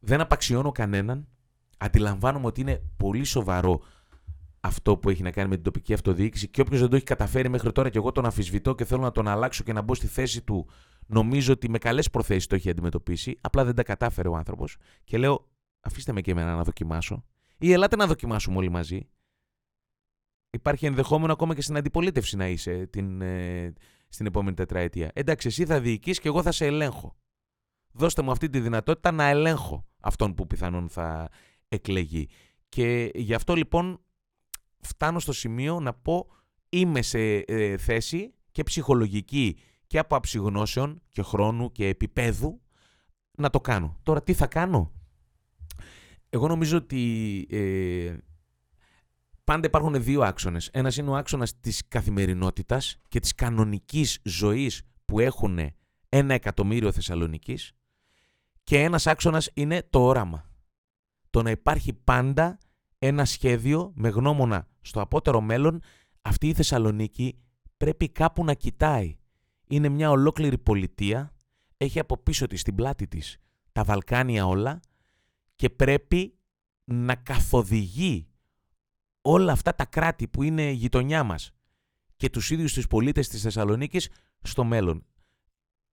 [0.00, 1.28] Δεν απαξιώνω κανέναν.
[1.78, 3.80] Αντιλαμβάνομαι ότι είναι πολύ σοβαρό
[4.60, 7.48] αυτό που έχει να κάνει με την τοπική αυτοδιοίκηση και όποιος δεν το έχει καταφέρει
[7.48, 10.06] μέχρι τώρα και εγώ τον αμφισβητώ και θέλω να τον αλλάξω και να μπω στη
[10.06, 10.68] θέση του,
[11.06, 13.38] νομίζω ότι με καλές προθέσεις το έχει αντιμετωπίσει.
[13.40, 14.76] Απλά δεν τα κατάφερε ο άνθρωπος.
[15.04, 15.48] Και λέω,
[15.80, 17.24] αφήστε με και εμένα να δοκιμάσω.
[17.58, 19.08] Ή ελάτε να δοκιμάσουμε όλοι μαζί.
[20.50, 23.72] Υπάρχει ενδεχόμενο ακόμα και στην αντιπολίτευση να είσαι την, ε,
[24.08, 25.10] στην επόμενη τετραετία.
[25.14, 27.16] Εντάξει, εσύ θα διοικείς και εγώ θα σε ελέγχω.
[27.92, 31.28] Δώστε μου αυτή τη δυνατότητα να ελέγχω αυτόν που πιθανόν θα
[31.68, 32.28] εκλεγεί.
[32.68, 34.00] Και γι' αυτό λοιπόν
[34.80, 36.26] φτάνω στο σημείο να πω
[36.68, 42.60] είμαι σε ε, θέση και ψυχολογική και από αψυγνώσεων και χρόνου και επίπεδου
[43.36, 43.98] να το κάνω.
[44.02, 44.92] Τώρα τι θα κάνω;
[46.30, 48.16] Εγώ νομίζω ότι ε,
[49.50, 50.68] πάντα υπάρχουν δύο άξονες.
[50.72, 55.58] Ένας είναι ο άξονας της καθημερινότητας και της κανονικής ζωής που έχουν
[56.08, 57.72] ένα εκατομμύριο Θεσσαλονικής
[58.64, 60.50] και ένας άξονας είναι το όραμα.
[61.30, 62.58] Το να υπάρχει πάντα
[62.98, 65.82] ένα σχέδιο με γνώμονα στο απότερο μέλλον
[66.22, 67.38] αυτή η Θεσσαλονίκη
[67.76, 69.16] πρέπει κάπου να κοιτάει.
[69.68, 71.32] Είναι μια ολόκληρη πολιτεία,
[71.76, 73.36] έχει από πίσω της, στην πλάτη της,
[73.72, 74.80] τα Βαλκάνια όλα
[75.56, 76.38] και πρέπει
[76.84, 78.29] να καθοδηγεί
[79.22, 81.50] όλα αυτά τα κράτη που είναι η γειτονιά μας
[82.16, 84.08] και τους ίδιους τους πολίτες της Θεσσαλονίκης
[84.42, 85.04] στο μέλλον.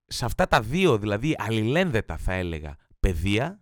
[0.06, 3.60] Σε αυτά τα δύο δηλαδή αλληλένδετα θα έλεγα παιδεία.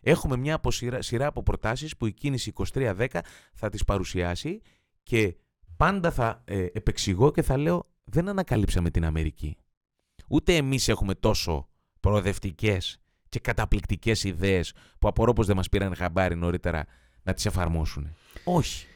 [0.00, 3.06] Έχουμε μια σειρά, σειρά από προτάσεις που η κίνηση 2310
[3.54, 4.60] θα τις παρουσιάσει
[5.02, 5.36] και
[5.76, 9.56] πάντα θα ε, επεξηγώ και θα λέω δεν ανακαλύψαμε την Αμερική.
[10.28, 11.68] Ούτε εμείς έχουμε τόσο
[12.00, 12.98] προοδευτικές
[13.28, 16.86] και καταπληκτικές ιδέες που απορώ πως δεν μας πήραν χαμπάρι νωρίτερα
[17.22, 18.16] να τις εφαρμόσουν.
[18.44, 18.86] Όχι.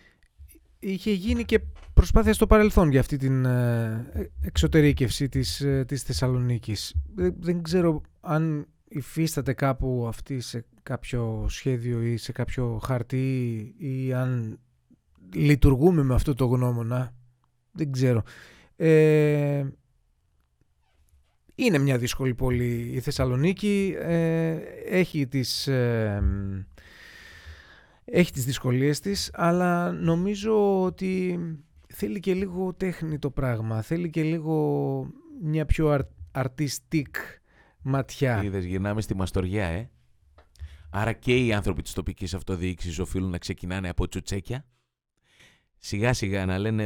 [0.83, 1.61] Είχε γίνει και
[1.93, 6.95] προσπάθεια στο παρελθόν για αυτή την ε, εξωτερήκευση της, ε, της Θεσσαλονίκης.
[7.39, 14.59] Δεν, ξέρω αν υφίσταται κάπου αυτή σε κάποιο σχέδιο ή σε κάποιο χαρτί ή αν
[15.35, 17.15] λειτουργούμε με αυτό το γνώμονα.
[17.73, 18.23] Δεν ξέρω.
[18.77, 19.65] Ε,
[21.55, 23.95] είναι μια δύσκολη πόλη η Θεσσαλονίκη.
[23.99, 24.57] Ε,
[24.89, 25.67] έχει τις...
[25.67, 26.23] Ε,
[28.11, 31.39] έχει τις δυσκολίες της, αλλά νομίζω ότι
[31.87, 33.83] θέλει και λίγο τέχνη το πράγμα.
[33.83, 35.07] Θέλει και λίγο
[35.43, 37.17] μια πιο αρτιστικ
[37.83, 38.43] ματιά.
[38.43, 39.91] Είδες, γυρνάμε στη μαστοριά, ε.
[40.91, 44.65] Άρα και οι άνθρωποι της τοπικής αυτοδιοίκησης οφείλουν να ξεκινάνε από τσουτσέκια
[45.83, 46.85] σιγά σιγά να λένε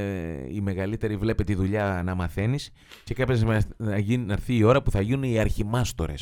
[0.51, 2.70] οι μεγαλύτεροι βλέπετε τη δουλειά να μαθαίνεις
[3.05, 6.14] και κάποια να, γίνει, να έρθει η ώρα που θα γίνουν οι αρχιμάστορε.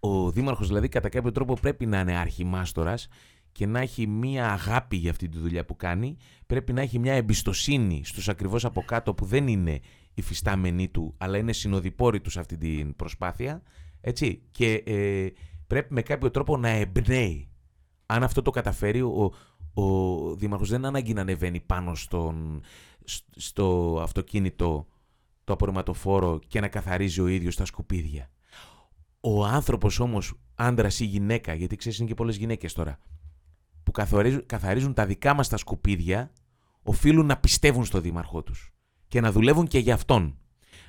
[0.00, 2.94] Ο Δήμαρχος δηλαδή κατά κάποιο τρόπο πρέπει να είναι αρχιμάστορα
[3.58, 6.16] και να έχει μία αγάπη για αυτή τη δουλειά που κάνει.
[6.46, 9.80] Πρέπει να έχει μια εμπιστοσύνη στους ακριβώς από κάτω που δεν είναι
[10.14, 13.62] οι φυστάμενοι του αλλά είναι συνοδοιπόροι τους σε αυτή την προσπάθεια.
[14.00, 14.42] Έτσι.
[14.50, 15.26] Και ε,
[15.66, 17.48] πρέπει με κάποιο τρόπο να εμπνέει.
[18.06, 19.32] Αν αυτό το καταφέρει, ο,
[19.74, 22.62] ο δήμαρχος δεν ανάγκη να ανεβαίνει πάνω στον,
[23.36, 24.86] στο αυτοκίνητο
[25.44, 28.30] το απορριμματοφόρο και να καθαρίζει ο ίδιος τα σκουπίδια.
[29.20, 32.98] Ο άνθρωπος όμως, άντρας ή γυναίκα, γιατί ξέρεις είναι και πολλές γυναίκες τώρα,
[33.88, 36.30] που καθαρίζουν, καθαρίζουν τα δικά μας τα σκουπίδια,
[36.82, 38.72] οφείλουν να πιστεύουν στο δήμαρχό τους
[39.08, 40.38] και να δουλεύουν και για αυτόν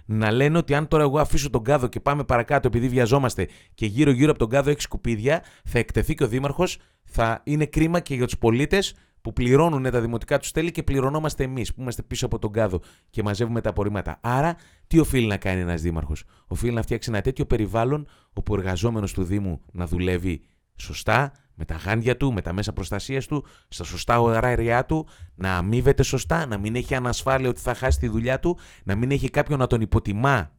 [0.06, 3.86] να λένε ότι αν τώρα εγώ αφήσω τον κάδο και πάμε παρακάτω επειδή βιαζόμαστε και
[3.86, 8.16] γύρω-γύρω από τον κάδο έχει σκουπίδια, θα εκτεθεί και ο Δήμαρχος, θα είναι κρίμα και
[8.16, 12.26] για τους πολίτες που πληρώνουν τα δημοτικά τους τέλη και πληρωνόμαστε εμείς που είμαστε πίσω
[12.26, 12.80] από τον κάδο
[13.10, 14.20] και μαζεύουμε τα απορρίμματα.
[14.22, 14.56] Άρα,
[14.88, 19.14] τι οφείλει να κάνει ένας Δήμαρχος, Οφείλει να φτιάξει ένα τέτοιο περιβάλλον όπου ο εργαζόμενος
[19.14, 20.42] του Δήμου να δουλεύει
[20.76, 25.58] σωστά, με τα γάντια του, με τα μέσα προστασίας του, στα σωστά ωράρια του, να
[25.58, 29.30] αμείβεται σωστά, να μην έχει ανασφάλεια ότι θα χάσει τη δουλειά του, να μην έχει
[29.30, 30.52] κάποιον να τον υποτιμά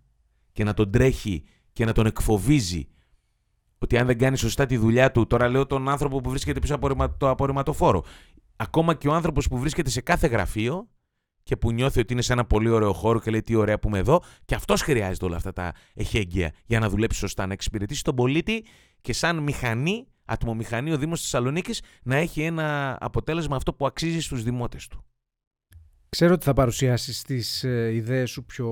[0.53, 2.89] και να τον τρέχει και να τον εκφοβίζει.
[3.79, 6.75] Ότι αν δεν κάνει σωστά τη δουλειά του, τώρα λέω τον άνθρωπο που βρίσκεται πίσω
[6.75, 8.05] από το απορριμματοφόρο,
[8.57, 10.89] ακόμα και ο άνθρωπος που βρίσκεται σε κάθε γραφείο
[11.43, 13.89] και που νιώθει ότι είναι σε ένα πολύ ωραίο χώρο και λέει τι ωραία που
[13.89, 18.05] είμαι εδώ, και αυτός χρειάζεται όλα αυτά τα εχέγγυα για να δουλέψει σωστά, να εξυπηρετήσει
[18.05, 18.65] τον πολίτη
[19.01, 24.43] και σαν μηχανή ατμομηχανή ο Δήμος Θεσσαλονίκης να έχει ένα αποτέλεσμα αυτό που αξίζει στους
[24.43, 25.05] δημότες του.
[26.09, 28.68] Ξέρω ότι θα παρουσιάσεις τις ε, ιδέες σου πιο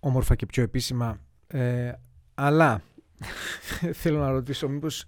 [0.00, 1.92] όμορφα και πιο επίσημα, ε,
[2.34, 2.82] αλλά
[4.02, 5.04] θέλω να ρωτήσω μήπως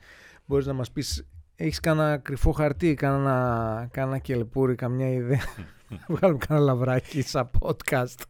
[0.47, 5.41] μπορείς να μας πεις έχεις κάνα κρυφό χαρτί, κάνα, κάνα κελπούρι, καμιά ιδέα.
[6.09, 8.22] Βγάλουμε κάνα λαβράκι σαν podcast.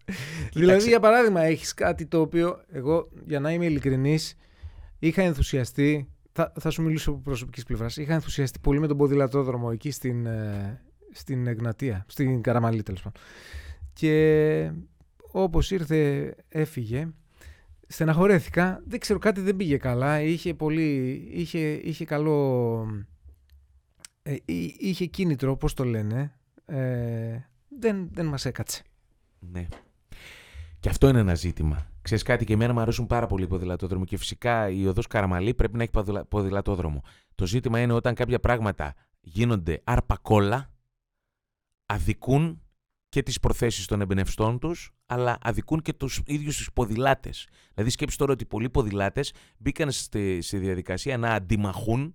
[0.52, 4.36] δηλαδή, για παράδειγμα, έχεις κάτι το οποίο εγώ, για να είμαι ειλικρινής,
[4.98, 6.08] είχα ενθουσιαστεί
[6.38, 7.96] θα, θα σου μιλήσω από προσωπικής πλευράς.
[7.96, 10.80] Είχα ενθουσιαστεί πολύ με τον ποδηλατόδρομο εκεί στην, ε,
[11.12, 13.22] στην Εγνατία, στην Καραμαλή τέλος πάντων.
[13.92, 14.72] Και
[15.32, 17.08] όπως ήρθε, έφυγε.
[17.86, 18.82] Στεναχωρέθηκα.
[18.86, 20.20] Δεν ξέρω, κάτι δεν πήγε καλά.
[20.20, 21.12] Είχε πολύ.
[21.32, 22.86] είχε, είχε καλό.
[24.22, 24.36] Ε,
[24.78, 26.32] είχε κίνητρο, πώς το λένε.
[26.66, 27.38] Ε,
[27.78, 28.82] δεν, δεν μας έκατσε.
[29.38, 29.68] Ναι.
[30.80, 31.86] Και αυτό είναι ένα ζήτημα.
[32.08, 35.54] Ξέρεις κάτι, και εμένα μου αρέσουν πάρα πολύ οι ποδηλατόδρομοι και φυσικά η οδός Καραμαλή
[35.54, 35.92] πρέπει να έχει
[36.28, 37.02] ποδηλατόδρομο.
[37.34, 40.20] Το ζήτημα είναι όταν κάποια πράγματα γίνονται άρπα
[41.86, 42.62] αδικούν
[43.08, 47.48] και τις προθέσεις των εμπνευστών τους, αλλά αδικούν και τους ίδιους τους ποδηλάτες.
[47.74, 52.14] Δηλαδή, σκέψτε τώρα ότι πολλοί ποδηλάτες μπήκαν στη, στη διαδικασία να αντιμαχούν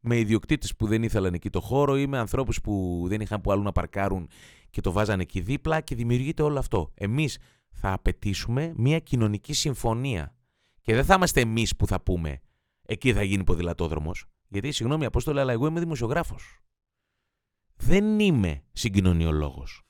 [0.00, 3.52] με ιδιοκτήτες που δεν ήθελαν εκεί το χώρο ή με ανθρώπους που δεν είχαν που
[3.52, 4.28] αλλού να παρκάρουν
[4.70, 6.90] και το βάζανε εκεί δίπλα και δημιουργείται όλο αυτό.
[6.94, 7.38] Εμείς
[7.72, 10.34] θα απαιτήσουμε μια κοινωνική συμφωνία.
[10.80, 12.40] Και δεν θα είμαστε εμείς που θα πούμε
[12.82, 14.26] εκεί θα γίνει ποδηλατόδρομος.
[14.48, 16.60] Γιατί, συγγνώμη, Απόστολε, αλλά εγώ είμαι δημοσιογράφος.
[17.76, 19.82] Δεν είμαι συγκοινωνιολόγος.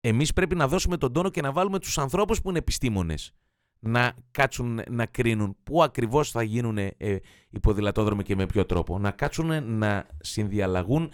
[0.00, 3.34] Εμείς πρέπει να δώσουμε τον τόνο και να βάλουμε τους ανθρώπους που είναι επιστήμονες
[3.80, 6.94] να κάτσουν να κρίνουν πού ακριβώς θα γίνουν ε,
[7.50, 8.98] οι ποδηλατόδρομοι και με ποιο τρόπο.
[8.98, 11.10] Να κάτσουν να συνδιαλλαγούν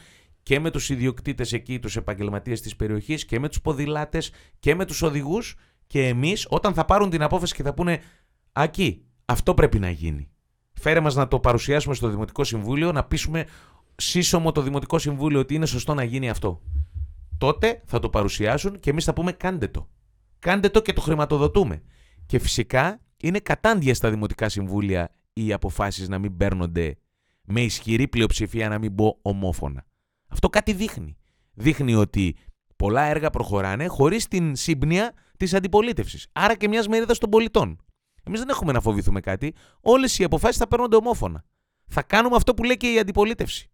[0.47, 4.84] και με τους ιδιοκτήτες εκεί, τους επαγγελματίες της περιοχής και με τους ποδηλάτες και με
[4.84, 5.55] τους οδηγούς
[5.86, 8.01] και εμείς όταν θα πάρουν την απόφαση και θα πούνε
[8.53, 10.30] «Ακή, αυτό πρέπει να γίνει».
[10.72, 13.47] Φέρε μας να το παρουσιάσουμε στο Δημοτικό Συμβούλιο, να πείσουμε
[13.97, 16.62] σύσσωμο το Δημοτικό Συμβούλιο ότι είναι σωστό να γίνει αυτό.
[17.38, 19.88] Τότε θα το παρουσιάσουν και εμείς θα πούμε κάντε το.
[20.38, 21.82] Κάντε το και το χρηματοδοτούμε.
[22.26, 26.97] Και φυσικά είναι κατάντια στα Δημοτικά Συμβούλια οι αποφάσεις να μην παίρνονται
[27.44, 29.86] με ισχυρή πλειοψηφία, να μην πω ομόφωνα.
[30.37, 31.16] Αυτό κάτι δείχνει.
[31.55, 32.37] Δείχνει ότι
[32.76, 36.28] πολλά έργα προχωράνε χωρίς την σύμπνοια της αντιπολίτευσης.
[36.32, 37.84] Άρα και μιας μερίδας των πολιτών.
[38.22, 39.55] Εμείς δεν έχουμε να φοβηθούμε κάτι.
[39.80, 41.45] Όλες οι αποφάσεις θα παίρνονται ομόφωνα.
[41.87, 43.70] Θα κάνουμε αυτό που λέει και η αντιπολίτευση.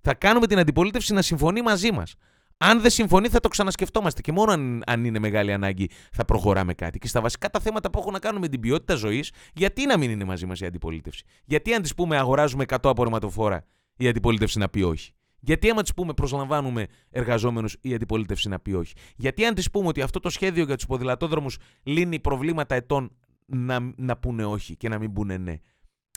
[0.00, 2.14] Θα κάνουμε την αντιπολίτευση να συμφωνεί μαζί μας.
[2.56, 6.74] Αν δεν συμφωνεί, θα το ξανασκεφτόμαστε και μόνο αν, αν είναι μεγάλη ανάγκη θα προχωράμε
[6.74, 6.98] κάτι.
[6.98, 9.98] Και στα βασικά τα θέματα που έχουν να κάνουν με την ποιότητα ζωής, γιατί να
[9.98, 13.64] μην είναι μαζί μας η αντιπολίτευση; Γιατί αν της πούμε αγοράζουμε 100 απορριμματοφόρα,
[13.96, 18.72] η αντιπολίτευση να πει όχι; Γιατί άμα της πούμε προσλαμβάνουμε εργαζόμενους, η αντιπολίτευση να πει
[18.72, 23.16] όχι; Γιατί αν της πούμε ότι αυτό το σχέδιο για τους ποδηλατόδρομους λύνει προβλήματα ετών,
[23.46, 25.56] να, να πούνε όχι και να μην πούνε ναι;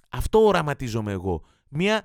[0.10, 1.44] Αυτό οραματίζομαι εγώ.
[1.70, 2.04] Μια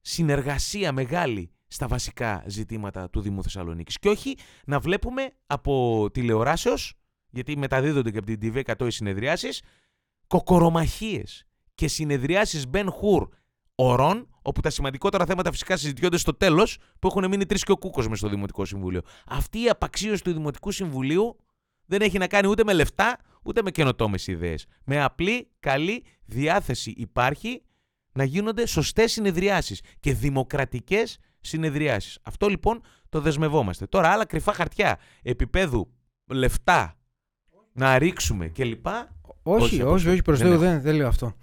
[0.00, 3.98] συνεργασία μεγάλη στα βασικά ζητήματα του Δήμου Θεσσαλονίκης.
[3.98, 4.36] Και όχι
[4.66, 6.94] να βλέπουμε από τηλεοράσεως,
[7.30, 9.62] γιατί μεταδίδονται και από την TV100 οι συνεδριάσεις,
[10.26, 11.44] κοκορομαχίες
[11.74, 13.28] και συνεδριάσεις Ben Hur
[13.74, 17.76] ορών, όπου τα σημαντικότερα θέματα φυσικά συζητιόνται στο τέλος, που έχουν μείνει τρεις και ο
[17.76, 19.00] κούκος μες στο Δημοτικό Συμβούλιο.
[19.26, 21.36] Αυτή η απαξίωση του Δημοτικού Συμβουλίου
[21.86, 24.66] δεν έχει να κάνει ούτε με λεφτά, ούτε με καινοτόμες ιδέες.
[24.84, 27.62] Με απλή, καλή διάθεση υπάρχει
[28.12, 32.18] να γίνονται σωστές συνεδριάσεις και δημοκρατικές συνεδριάσεις.
[32.22, 33.86] Αυτό λοιπόν το δεσμευόμαστε.
[33.86, 35.92] Τώρα άλλα κρυφά χαρτιά επίπεδου
[36.26, 36.98] λεφτά
[37.72, 38.86] να ρίξουμε κλπ.
[39.42, 41.36] Όχι, όχι, όχι, προς δεν, δεν, δεν λέω αυτό.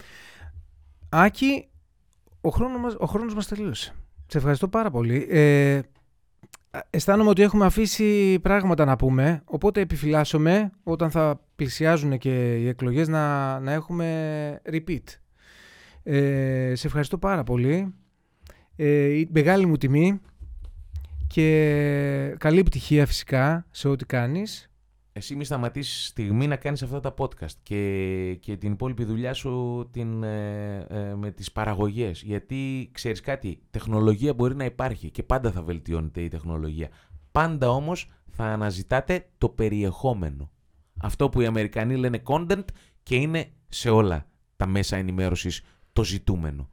[1.10, 1.71] Άκη,
[2.42, 3.96] ο χρόνος μας, ο χρόνος μας τελείωσε.
[4.28, 5.28] Σε ευχαριστώ πάρα πολύ.
[5.30, 5.80] Ε,
[6.90, 13.08] αισθάνομαι ότι έχουμε αφήσει πράγματα να πούμε, οπότε επιφυλάσσομαι όταν θα πλησιάζουν και οι εκλογές
[13.08, 15.04] να, να έχουμε repeat.
[16.04, 17.94] Ε, σε ευχαριστώ πάρα πολύ.
[18.76, 20.22] Ε, μεγάλη μου τιμή
[21.28, 24.71] και καλή επιτυχία φυσικά σε ό,τι κάνεις.
[25.14, 29.88] Εσύ μη σταματήσεις στιγμή να κάνεις αυτά τα podcast και, και την υπόλοιπη δουλειά σου
[29.92, 32.22] την, ε, ε, με τις παραγωγές.
[32.22, 36.90] Γιατί ξέρεις κάτι, τεχνολογία μπορεί να υπάρχει και πάντα θα βελτιώνεται η τεχνολογία.
[37.32, 40.52] Πάντα όμως θα αναζητάτε το περιεχόμενο.
[41.02, 42.66] Αυτό που οι Αμερικανοί λένε content
[43.04, 45.62] και είναι σε όλα τα μέσα ενημέρωσης
[45.94, 46.70] το ζητούμενο.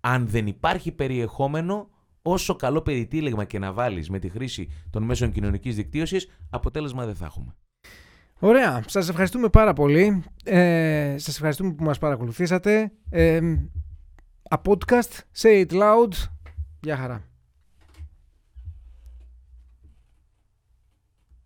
[0.00, 1.88] Αν δεν υπάρχει περιεχόμενο,
[2.22, 7.14] όσο καλό περιτύλιγμα και να βάλεις με τη χρήση των μέσων κοινωνικής δικτύωσης, αποτέλεσμα δεν
[7.14, 7.56] θα έχουμε.
[8.38, 8.82] Ωραία.
[8.86, 10.22] Σας ευχαριστούμε πάρα πολύ.
[10.44, 12.92] Ε, σας ευχαριστούμε που μας παρακολουθήσατε.
[13.10, 13.40] Ε,
[14.50, 16.12] a podcast, say it loud.
[16.80, 17.22] Γεια χαρά.